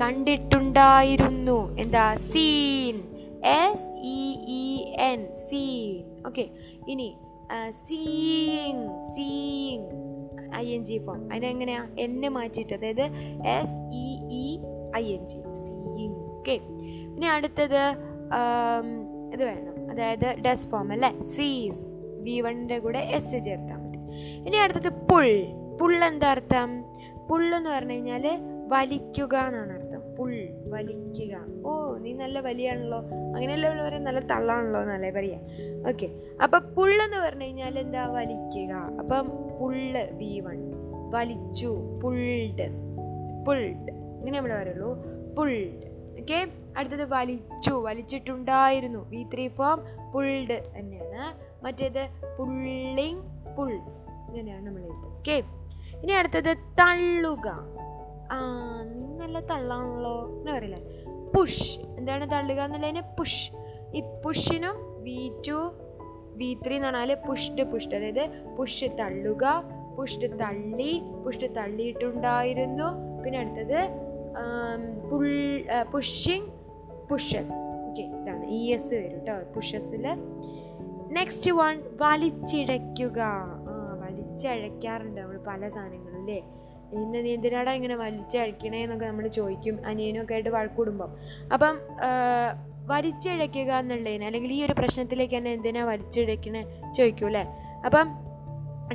കണ്ടിട്ടുണ്ടായിരുന്നു. 0.00 1.58
എന്താ? 1.82 2.04
Seen. 2.32 2.96
S 3.58 3.88
E 4.16 4.20
E 4.60 4.64
N 5.08 5.20
seen. 5.46 6.00
Okay 6.28 6.44
ഇനി 6.92 7.08
seeing 7.84 8.84
seeing 9.12 9.86
I 10.62 10.64
N 10.74 10.82
G 10.88 10.96
form 11.06 11.20
അതിനെങ്ങനെയാ 11.32 11.82
എന്നെ 12.04 12.28
മാറ്റിയിട്ട്. 12.36 12.74
അതായത് 12.78 13.06
S 13.56 13.78
E 14.02 14.08
E 14.42 14.44
I 15.00 15.04
N 15.16 15.22
G 15.30 15.40
seeing 15.64 16.18
okay 16.36 16.56
പിന്നെ 17.12 17.28
അടുത്തത് 17.36 17.82
ഇത് 19.34 19.42
വേണം. 19.50 19.74
അതായത് 19.92 20.28
ഡസ് 20.46 20.68
ഫോം 20.70 20.88
അല്ലേ? 20.96 21.10
സീസ് 21.34 21.84
വി 22.26 22.36
വണ്ണിന്റെ 22.46 22.78
കൂടെ 22.84 23.00
എസ് 23.18 23.36
ചേർത്താൽ 23.46 23.78
മതി. 23.82 23.98
ഇനി 24.46 24.56
അടുത്തത് 24.64 24.90
പുൾ. 25.10 25.28
പുൾ 25.80 25.94
അർത്ഥം? 26.34 26.70
പുള്ളെന്ന് 27.28 27.70
പറഞ്ഞു 27.76 27.94
കഴിഞ്ഞാൽ 27.96 28.24
വലിക്കുക 28.72 29.34
എന്നാണ് 29.48 29.72
അർത്ഥം. 29.76 29.89
പുൾ 30.20 30.34
വലിക്കുക. 30.66 31.34
ഓ 31.66 31.96
നീ 31.96 32.12
നല്ല 32.12 32.40
വലിയാണല്ലോ. 32.40 32.98
അങ്ങനെയല്ല 33.34 33.84
പറയാൻ 33.84 34.04
നല്ല 34.04 34.20
തള്ളാണല്ലോ 34.20 34.82
എന്നല്ലേ 34.82 35.10
പറയാ? 35.10 35.38
ഓക്കെ 35.88 36.08
അപ്പൊ 36.42 36.58
പുള്ളെന്ന് 36.58 37.16
പറഞ്ഞു 37.16 37.44
കഴിഞ്ഞാൽ 37.44 37.78
എന്താ? 37.78 38.06
വലിക്കുക. 38.06 38.72
അപ്പം 38.74 39.28
പുള്ള് 39.60 40.12
വി 40.12 40.40
വൺ. 40.40 40.58
വലിച്ചു 41.14 42.00
പുൾഡ്. 42.02 42.66
പുൾഡ്. 43.46 43.90
ഇങ്ങനെ 44.18 44.38
നമ്മൾ 44.38 44.62
പറയുള്ളൂ. 44.62 44.90
പുൾഡ്. 45.38 45.86
ഓക്കെ 46.20 46.48
അടുത്തത് 46.76 47.04
വലിച്ചു. 47.14 47.72
വലിച്ചിട്ടുണ്ടായിരുന്നു. 47.72 49.08
വി 49.08 49.26
ത്രീ 49.34 49.48
ഫോം 49.48 49.78
പുൾഡ് 50.12 50.72
തന്നെയാണ്. 50.78 51.24
മറ്റേത് 51.64 52.08
പുള്ളിങ് 52.38 53.22
പുൾസ്. 53.56 54.10
ഇങ്ങനെയാണ് 54.28 54.66
നമ്മൾ 54.66 54.80
എഴുതുന്നത് 54.80 55.18
ഓക്കെ 55.18 55.42
ഇനി 56.02 56.12
അടുത്തത് 56.12 56.56
തള്ളുക. 56.56 57.48
ആ 58.32 58.38
നീ 58.84 59.09
നല്ല 59.22 59.40
തള്ളാണല്ലോ 59.50 60.14
എന്ന് 60.38 60.52
പറയില്ലേ? 60.52 60.80
പുഷ് 61.34 61.78
എന്താണ് 61.98 62.24
തള്ളുക 62.32 62.60
എന്നുള്ളതിന് 62.66 63.02
പുഷ് 63.18 63.44
ഈ 63.96 64.00
പുഷിനും 64.24 64.76
വി 65.06 65.18
ടു 65.48 65.58
വി 66.40 66.48
ത്രീ 66.66 66.74
എന്ന് 66.76 66.88
പറഞ്ഞാൽ 66.88 67.12
പുഷ്ട് 67.28 67.62
പുഷ്ട് 67.72 67.94
അതായത് 67.96 68.24
പുഷ് 68.58 68.88
തള്ളുക 69.00 69.44
പുഷ്ട് 69.96 70.26
തള്ളി 70.40 70.92
പുഷ്ട് 71.24 71.46
തള്ളിയിട്ടുണ്ടായിരുന്നു. 71.56 72.88
പിന്നെ 73.22 73.38
അടുത്തത് 73.38 73.80
പുൾ 75.10 75.26
പുഷിങ് 75.92 76.48
പുഷസ് 77.10 77.58
ഓക്കെ 77.88 78.02
ഇതാണ് 78.18 78.44
ഇ 78.58 78.60
എസ് 78.74 78.94
വരും 78.94 79.20
കേട്ടോ 79.26 79.36
പുഷസിൽ 79.54 80.04
നെക്സ്റ്റ് 81.18 81.50
വൺ 81.50 81.76
വലിച്ചിഴയ്ക്കുക. 82.02 83.20
ആ 83.70 83.74
വലിച്ചഴയ്ക്കാറുണ്ട് 84.02 85.20
നമ്മൾ 85.20 85.38
പല 85.48 85.68
സാധനങ്ങളും 85.68 86.26
അല്ലേ 86.92 87.02
പിന്നെ 87.02 87.20
നീ 87.22 87.30
എന്തിനാടാ 87.34 87.72
ഇങ്ങനെ 87.72 87.96
വലിച്ചഴക്കണേ 87.96 88.82
എന്നൊക്കെ 88.82 89.06
നമ്മൾ 89.06 89.26
ചോദിക്കും 89.28 89.86
അനിയനൊക്കെ 89.86 90.34
ആയിട്ട് 90.34 90.48
വഴക്കൂടുമ്പം 90.48 91.12
അപ്പം 91.52 91.76
വലിച്ചിഴയ്ക്കുക 92.86 93.72
എന്നുള്ളതിന് 93.72 94.24
അല്ലെങ്കിൽ 94.24 94.52
ഈ 94.52 94.64
ഒരു 94.64 94.72
പ്രശ്നത്തിലേക്ക് 94.72 95.36
തന്നെ 95.36 95.50
എന്തിനാ 95.52 95.84
വലിച്ചഴക്കണേ 95.84 96.62
ചോദിക്കൂ 96.92 97.26
അല്ലേ 97.26 97.44
അപ്പം 97.84 98.08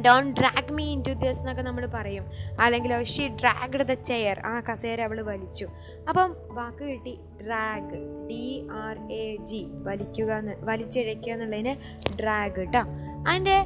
Don 0.06 0.32
drag 0.32 0.74
me 0.74 0.86
in 0.94 1.02
to 1.08 1.12
എന്നൊക്കെ 1.12 1.62
നമ്മൾ 1.62 1.86
പറയും. 1.86 2.26
അല്ലെങ്കിൽ 2.60 3.04
ഷീ 3.04 3.28
ഡ്രാഗ്ഡ് 3.28 3.86
ദ 3.88 3.94
ചെയർ 3.94 4.40
ആ 4.46 4.60
കസേര 4.60 5.02
അവൾ 5.02 5.22
വലിച്ചു. 5.22 5.68
അപ്പം 6.10 6.36
വാക്ക് 6.50 6.84
കിട്ടി 6.84 7.20
drag 7.46 8.28
D 8.30 8.68
R 8.72 9.12
A 9.12 9.36
G 9.36 9.62
വലിക്കുക 9.70 10.32
എന്ന് 10.34 10.56
വലിച്ചിഴയ്ക്കുക 10.60 11.34
എന്നുള്ളതിന് 11.34 11.76
ഡ്രാഗ് 12.16 12.56
കേട്ടോ 12.56 12.82
അതിന്റെ 13.30 13.58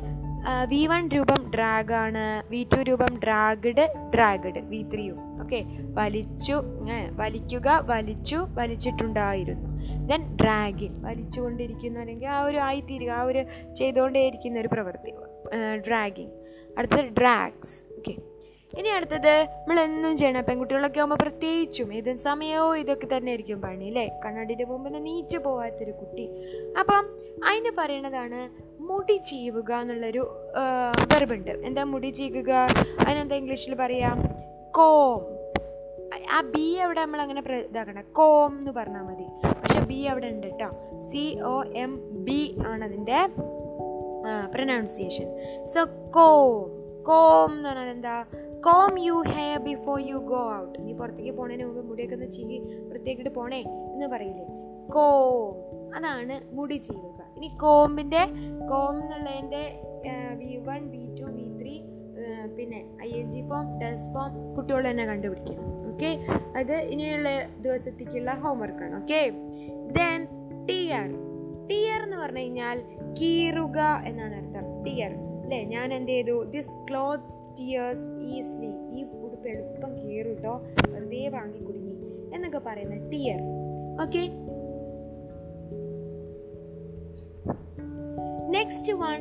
വി 0.68 0.86
വൺ 0.86 1.10
രൂപം 1.10 1.39
ഡ്രാഗ് 1.56 1.94
ആണ്. 2.04 2.26
വി 2.52 2.62
ടു 2.74 2.80
രൂപം 2.90 3.12
ഡ്രാഗഡ് 3.26 3.86
ഡ്രാഗഡ് 4.16 4.62
വി 4.72 4.82
ത്രീയും 4.94 5.18
ഓക്കെ 5.44 5.60
വലിച്ചു 6.00 6.58
വലിക്കുക 7.22 7.68
വലിച്ചു 7.92 8.40
വലിച്ചിട്ടുണ്ടായിരുന്നു. 8.60 9.68
ദെൻ 10.10 10.22
ഡ്രാഗിൻ 10.42 10.94
വലിച്ചുകൊണ്ടിരിക്കുന്ന 11.02 12.00
അല്ലെങ്കിൽ 12.00 12.30
ആ 12.38 12.40
ഒരു 12.42 12.58
ആയിത്തീരുക 12.58 13.12
ആ 13.20 13.22
ഒരു 13.32 13.44
ചെയ്തുകൊണ്ടേയിരിക്കുന്ന 13.80 14.60
ഒരു 14.60 14.72
പ്രവൃത്തി 14.74 15.14
ഡ്രാഗിങ് 15.88 16.34
അടുത്തത് 16.78 17.08
ഡ്രാഗ്സ് 17.20 17.78
ഓക്കെ 17.98 18.16
ഇനി 18.80 18.90
അടുത്തത് 18.96 19.34
നമ്മൾ 19.44 19.78
എന്നും 19.80 20.18
ചെയ്യണം. 20.18 20.44
പെൺകുട്ടികളൊക്കെ 20.48 21.00
ആകുമ്പോൾ 21.00 21.20
പ്രത്യേകിച്ചും 21.22 21.94
ഏത് 21.94 22.10
സമയവും 22.26 22.76
ഇതൊക്കെ 22.78 23.08
തന്നെ 23.14 23.30
ആയിരിക്കും 23.34 23.62
പണി 23.62 23.88
അല്ലേ? 23.92 24.04
കണ്ണാടിന്റെ 24.26 24.66
മുമ്പിൽ 24.72 24.96
നീച്ചു 25.08 25.38
പോകാത്തൊരു 25.38 25.92
കുട്ടി. 25.92 26.26
അപ്പം 26.80 27.04
അതിന് 27.50 27.72
പറയണതാണ് 27.78 28.42
മുടി 28.90 29.18
ചീവുക 29.18 29.72
എന്നുള്ളൊരു 29.74 30.24
വെർബുണ്ട്. 31.14 31.52
എന്താ 31.52 31.84
മുടി 31.84 32.10
ചീകുക? 32.10 32.52
അതിനെന്താ 33.08 33.36
ഇംഗ്ലീഷിൽ 33.36 33.76
പറയാം? 33.76 34.18
കോം. 34.72 35.22
ആ 36.32 36.42
ബി 36.42 36.76
അവിടെ 36.76 37.02
നമ്മൾ 37.02 37.22
അങ്ങനെ 37.22 37.42
ഇതാക്കണം 37.58 38.04
കോം 38.12 38.58
എന്ന് 38.60 38.72
പറഞ്ഞാൽ 38.72 39.02
മതി. 39.02 39.28
പക്ഷെ 39.62 39.80
ബി 39.80 40.00
അവിടെ 40.12 40.28
ഉണ്ട് 40.28 40.48
കേട്ടോ 40.48 41.00
സി 41.00 41.40
ഒ 41.42 41.64
എം 41.64 42.24
ബി 42.26 42.56
ആണ് 42.68 42.84
അതിന്റെ 42.84 43.30
പ്രൊനൗൺസിയേഷൻ 44.54 45.28
സോ 45.64 45.86
കോം. 46.16 47.04
കോം 47.04 47.52
എന്ന് 47.58 47.70
പറഞ്ഞാൽ 47.70 47.90
എന്താ? 47.90 48.26
Comb 48.66 49.00
you 49.00 49.24
hair 49.28 49.60
before 49.60 50.00
you 50.10 50.16
go 50.16 50.42
out. 50.56 50.80
നീ 50.86 50.94
പുറത്തേക്ക് 50.94 51.32
പോണതിന് 51.32 51.66
മുമ്പ് 51.66 51.90
മുടിയൊക്കെ 51.90 52.16
ഒന്ന് 52.16 52.32
ചീകി 52.32 52.58
വൃത്തിയാക്കിയിട്ട് 52.90 53.36
പോണേ 53.36 53.62
എന്ന് 53.94 54.06
പറയില്ലേ? 54.06 54.46
കോം. 54.96 55.56
അതാണ് 55.98 56.56
മുടി 56.56 56.78
ചീവുക. 56.88 57.29
ഇനി 57.40 57.50
കോമ്പിന്റെ 57.58 58.22
കോം 58.72 58.96
എന്നുള്ളതിന്റെ 59.04 59.62
V 60.40 60.54
one 60.70 60.82
V 60.94 61.04
two 61.20 61.28
V 61.36 61.46
three 61.60 61.76
പിന്നെ 62.58 62.80
I 63.06 63.10
N 63.20 63.28
G 63.30 63.42
form 63.50 63.66
does 63.82 64.08
form 64.14 64.32
കുട്ടികൾ 64.56 64.82
തന്നെ 64.90 65.06
കണ്ടുപിടിക്കണം. 65.06 65.66
ഓക്കെ? 65.92 66.10
അത് 66.56 66.76
ഇനിയുള്ള 66.94 67.30
ദിവസത്തേക്കുള്ള 67.66 68.32
ഹോംവർക്കാണ് 68.44 68.96
ഓക്കെ? 69.02 69.22
ദെൻ 69.98 70.20
ടിയർ 70.68 71.08
ടിയർ 71.70 72.00
എന്ന് 72.06 72.18
പറഞ്ഞു 72.18 72.44
കഴിഞ്ഞാൽ 72.44 72.78
കീറുക 73.20 73.80
എന്നാണ് 74.06 74.36
അർത്ഥം. 74.42 74.84
ടിയർ 74.86 75.12
അല്ലേ 75.44 75.64
ഞാൻ 75.64 75.88
എന്ത് 75.94 76.12
ചെയ്തു? 76.12 76.36
ദിസ് 76.56 76.76
ക്ലോത്ത്സ് 76.90 77.40
ടിയേഴ്സ് 77.58 78.08
ഈസ്ലി 78.34 78.74
ഈ 78.98 79.04
ഉടുപ്പ് 79.24 79.48
എളുപ്പം 79.54 79.94
കീറും 80.02 80.60
വെറുതെ 80.92 81.24
വാങ്ങി 81.38 81.60
കുടുങ്ങി 81.68 81.96
എന്നൊക്കെ 82.36 82.62
പറയുന്നത് 82.70 83.12
tear 83.12 83.42
okay? 84.04 84.24
Next 88.50 88.94
one 88.94 89.20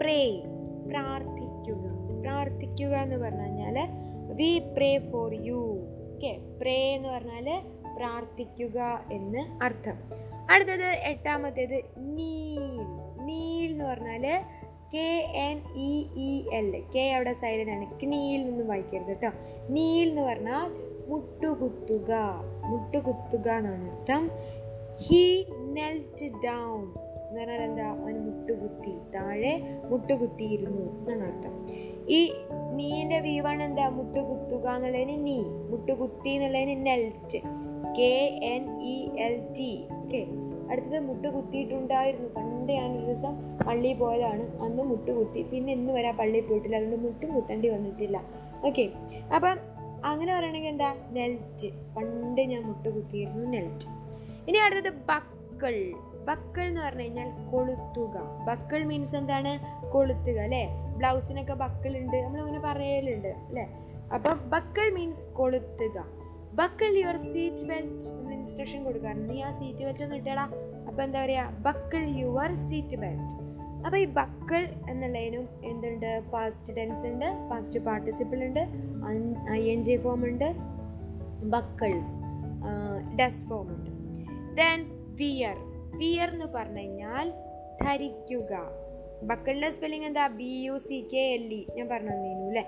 pray 0.00 0.42
പ്രാർത്ഥിക്കുക. 0.88 1.84
പ്രാർത്ഥിക്കുക 2.22 2.96
എന്ന് 2.96 3.16
പറഞ്ഞു 3.16 3.40
കഴിഞ്ഞാൽ 3.40 3.76
we 4.34 4.58
pray 4.58 4.98
for 4.98 5.34
you 5.34 5.60
okay 6.14 6.38
pray 6.60 6.92
എന്ന് 6.94 7.08
പറഞ്ഞാൽ 7.08 7.48
പ്രാർത്ഥിക്കുക 7.96 9.04
എന്ന് 9.12 9.64
അർത്ഥം. 9.64 9.98
അടുത്തത് 10.50 10.88
എട്ടാമത്തേത് 11.06 11.84
നീൽ 11.98 12.80
നീൽ 13.22 13.70
എന്ന് 13.70 13.84
പറഞ്ഞാൽ 13.84 14.24
K 14.94 15.10
N 15.34 15.58
E 15.74 16.06
E 16.16 16.48
L 16.52 16.82
K 16.96 17.12
അവിടെ 17.12 17.32
സൈലന്റ് 17.32 17.72
ആണ് 17.72 17.86
നീൽ 18.12 18.40
എന്ന് 18.40 18.64
വായിക്കരുത് 18.64 19.08
കേട്ടോ 19.08 19.30
നീൽ 19.70 20.08
എന്ന് 20.08 20.22
പറഞ്ഞാൽ 20.22 20.66
മുട്ടുകുത്തുക. 21.08 22.12
മുട്ടുകുത്തുക 22.64 23.48
എന്നാണ് 23.50 23.90
അർത്ഥം. 23.90 24.30
ഹി 25.02 25.46
നെൽറ്റ് 25.50 26.26
ഡൗൺ 26.44 27.09
എന്ന് 27.30 27.40
പറഞ്ഞാൽ 27.40 27.62
എന്താ 27.62 27.82
അവൻ 27.82 28.14
മുട്ടുകുത്തി 28.20 28.92
താഴെ 29.14 29.78
മുട്ടുകുത്തിയിരുന്നു 29.84 31.12
എന്നാണ് 31.12 31.24
അർത്ഥം 31.24 31.66
ഈ 32.08 32.32
നീന്റെ 32.72 33.20
വീവാണ് 33.20 33.62
എന്താ? 33.62 33.88
മുട്ടുകുത്തുക 33.88 34.68
എന്നുള്ളതിന് 34.68 35.26
നീ 35.26 35.38
മുട്ടുകുത്തി 35.42 36.28
എന്നുള്ളതിന് 36.28 36.86
knelt. 36.86 37.38
K 37.98 38.40
N 38.42 38.82
E 38.82 39.10
L 39.18 39.52
T 39.58 39.84
okay? 39.90 40.26
അടുത്തത് 40.70 41.00
മുട്ട് 41.00 41.28
കുത്തിയിട്ടുണ്ടായിരുന്നു 41.28 42.28
പണ്ട് 42.28 42.72
ഒരു 42.72 43.04
ദിവസം 43.04 43.58
പള്ളിയിൽ 43.66 43.96
പോയതാണ്. 43.96 44.62
അന്ന് 44.62 44.82
മുട്ടുകുത്തി. 44.82 45.42
പിന്നെ 45.42 45.72
ഇന്ന് 45.72 45.92
വരെ 45.92 46.12
പള്ളിയിൽ 46.12 46.44
പോയിട്ടില്ല. 46.44 46.76
അതുകൊണ്ട് 46.76 47.06
മുട്ടും 47.06 47.34
കുത്തേണ്ടി 47.34 47.68
വന്നിട്ടില്ല. 47.68 48.22
ഓക്കെ? 48.66 48.88
അപ്പം 49.34 49.58
അങ്ങനെ 50.04 50.34
പറയണമെങ്കിൽ 50.34 50.68
എന്താ? 50.68 50.94
നെൽറ്റ്. 51.10 51.70
പണ്ട് 51.96 52.40
ഞാൻ 52.40 52.62
മുട്ട് 52.62 52.88
കുത്തിയിരുന്നു 52.88 53.50
നെൽറ്റ്. 53.50 53.86
ഇനി 54.48 54.58
അടുത്തത് 54.58 54.92
ബക്കൾ. 54.92 55.92
ബക്കൾ 56.30 56.64
എന്ന് 56.70 56.80
പറഞ്ഞു 56.86 57.04
കഴിഞ്ഞാൽ 57.04 57.28
കൊളുത്തുക. 57.52 58.16
ബക്കൾ 58.48 58.80
മീൻസ് 58.90 59.14
എന്താണ്? 59.20 59.52
കൊളുത്തുക 59.94 60.38
അല്ലേ? 60.46 60.64
ബ്ലൗസിനൊക്കെ 60.98 61.54
ബക്കൾ 61.64 61.92
ഉണ്ട്. 62.00 62.16
നമ്മൾ 62.24 62.38
നമ്മളിങ്ങനെ 62.38 62.64
പറയലുണ്ട് 62.70 63.32
അല്ലേ? 63.48 63.66
അപ്പം 64.16 64.38
buckle 64.54 64.86
means 64.96 65.26
കൊളുത്തുക. 65.38 65.98
Buckle 66.60 66.92
your 67.00 67.16
seat 67.32 67.66
belt 67.70 68.32
instruction 68.36 68.80
കൊടുക്കാറുണ്ട്. 68.84 69.28
നീ 69.32 69.38
ആ 69.48 69.50
സീറ്റ് 69.58 69.82
ബെൽറ്റ് 69.86 70.04
ഒന്ന് 70.06 70.16
ഇട്ടടാ. 70.20 70.44
അപ്പോൾ 70.88 71.02
എന്താ 71.02 71.20
പറയുക 71.24 71.62
ബക്കൾ 71.66 72.02
യുവർ 72.22 72.50
സീറ്റ് 72.68 72.98
ബെൽറ്റ് 73.02 73.36
അപ്പോൾ 73.86 73.98
ഈ 74.04 74.06
ബക്കൾ 74.18 74.62
എന്നുള്ളതിനും 74.90 75.44
എന്തുണ്ട്? 75.70 76.10
പാസ്റ്റ് 76.32 76.74
ടെൻസ് 76.76 77.04
ഉണ്ട് 77.10 77.28
പാസ്റ്റ് 77.50 77.80
പാർട്ടിസിപ്പിൾ 77.86 78.40
ഉണ്ട് 78.48 78.62
ഐ 79.58 79.60
എൻ 79.74 79.80
ജെ 79.88 79.96
ഫോം 80.04 80.22
ഉണ്ട് 80.30 80.48
ബക്കിൾസ് 81.54 82.14
ഡസ് 83.20 83.44
ഫോം 83.50 83.68
ഉണ്ട്. 83.76 83.90
ദെൻ 84.60 84.80
വിയർ 85.20 85.56
വിയർ 85.96 86.28
എന്ന് 86.30 86.44
പറഞ്ഞു 86.44 86.78
കഴിഞ്ഞാൽ 86.78 87.32
ധരിക്കുക. 87.82 88.68
ബക്കളിന്റെ 89.22 89.70
സ്പെല്ലിംഗ് 89.70 90.06
എന്താ? 90.06 90.26
B 90.26 90.62
U 90.64 90.78
C 90.78 91.08
K 91.12 91.18
L 91.18 91.54
E 91.54 91.66
ഞാൻ 91.74 91.88
പറഞ്ഞു 91.88 92.10
തന്നിരുന്നു 92.10 92.46
അല്ലേ? 92.46 92.64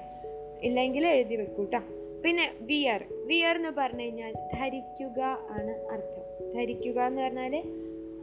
ഇല്ലെങ്കിൽ 0.62 1.06
എഴുതി 1.06 1.37
വെക്കൂട്ടോ 1.37 1.78
പിന്നെ 2.24 2.52
വിയർ. 2.61 3.04
വിയർ 3.26 3.56
എന്ന് 3.56 3.68
പറഞ്ഞു 3.68 4.02
കഴിഞ്ഞാൽ 4.02 4.32
ധരിക്കുക 4.32 5.20
ആണ് 5.50 5.92
അർത്ഥം. 5.92 6.50
ധരിക്കുക 6.54 7.00
എന്ന് 7.00 7.22
പറഞ്ഞാൽ 7.22 7.62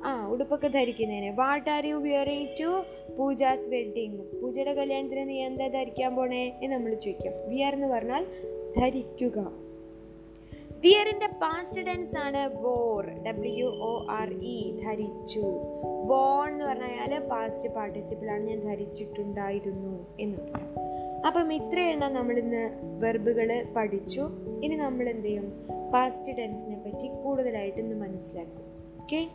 ആ 0.04 0.28
ഉടുപ്പൊക്കെ 0.28 0.68
ധരിക്കുന്നതിന്. 0.68 1.30
What 1.30 1.70
are 1.70 1.86
you 1.86 1.96
wearing 1.96 2.48
to 2.60 2.84
Pooja's 3.18 3.70
wedding 3.70 4.42
പൂജയുടെ 4.42 4.74
കല്യാണത്തിന് 4.74 5.30
നീ 5.30 5.42
എന്താ 5.44 5.68
ധരിക്കാൻ 5.68 6.16
പോണേ 6.16 6.60
എന്ന് 6.64 6.76
നമ്മൾ 6.76 6.94
ചോദിക്കാം. 6.94 7.34
വിയർ 7.50 7.74
എന്ന് 7.74 7.88
പറഞ്ഞാൽ 7.88 8.26
ധരിക്കുക. 8.78 9.69
വിയറിന്റെ 10.82 11.28
പാസ്റ്റ് 11.28 11.86
ടെൻസ് 11.86 12.18
ആണ് 12.18 12.42
wore 12.62 13.06
W 13.06 13.66
O 13.66 14.06
R 14.10 14.30
E 14.30 14.80
ധരിച്ചു. 14.84 15.40
വോൺ 16.06 16.52
എന്ന് 16.52 16.66
പറഞ്ഞാൽ 16.66 17.20
പാസ്റ്റ് 17.20 17.70
പാർട്ടിസിപ്പിൾ 17.70 18.30
ആണ് 18.30 18.44
ഞാൻ 18.44 18.60
ധരിച്ചിട്ടുണ്ടായിരുന്നു 18.60 20.08
എന്നർത്ഥം 20.20 20.68
അപ്പം 21.28 21.54
ഇത്രയെണ്ണം 21.54 22.14
നമ്മളിന്ന് 22.14 22.64
വെർബുകൾ 23.06 23.66
പഠിച്ചു. 23.76 24.22
ഇനി 24.64 24.76
നമ്മൾ 24.76 25.10
എന്ത് 25.10 25.28
ചെയ്യും? 25.28 25.48
പാസ്റ്റ് 25.94 26.38
ടെൻസിനെ 26.38 26.78
പറ്റി 26.86 27.08
കൂടുതലായിട്ട് 27.24 27.80
ഇന്ന് 27.80 27.96
മനസ്സിലാക്കും. 27.96 28.66
ഓക്കെ 29.02 29.30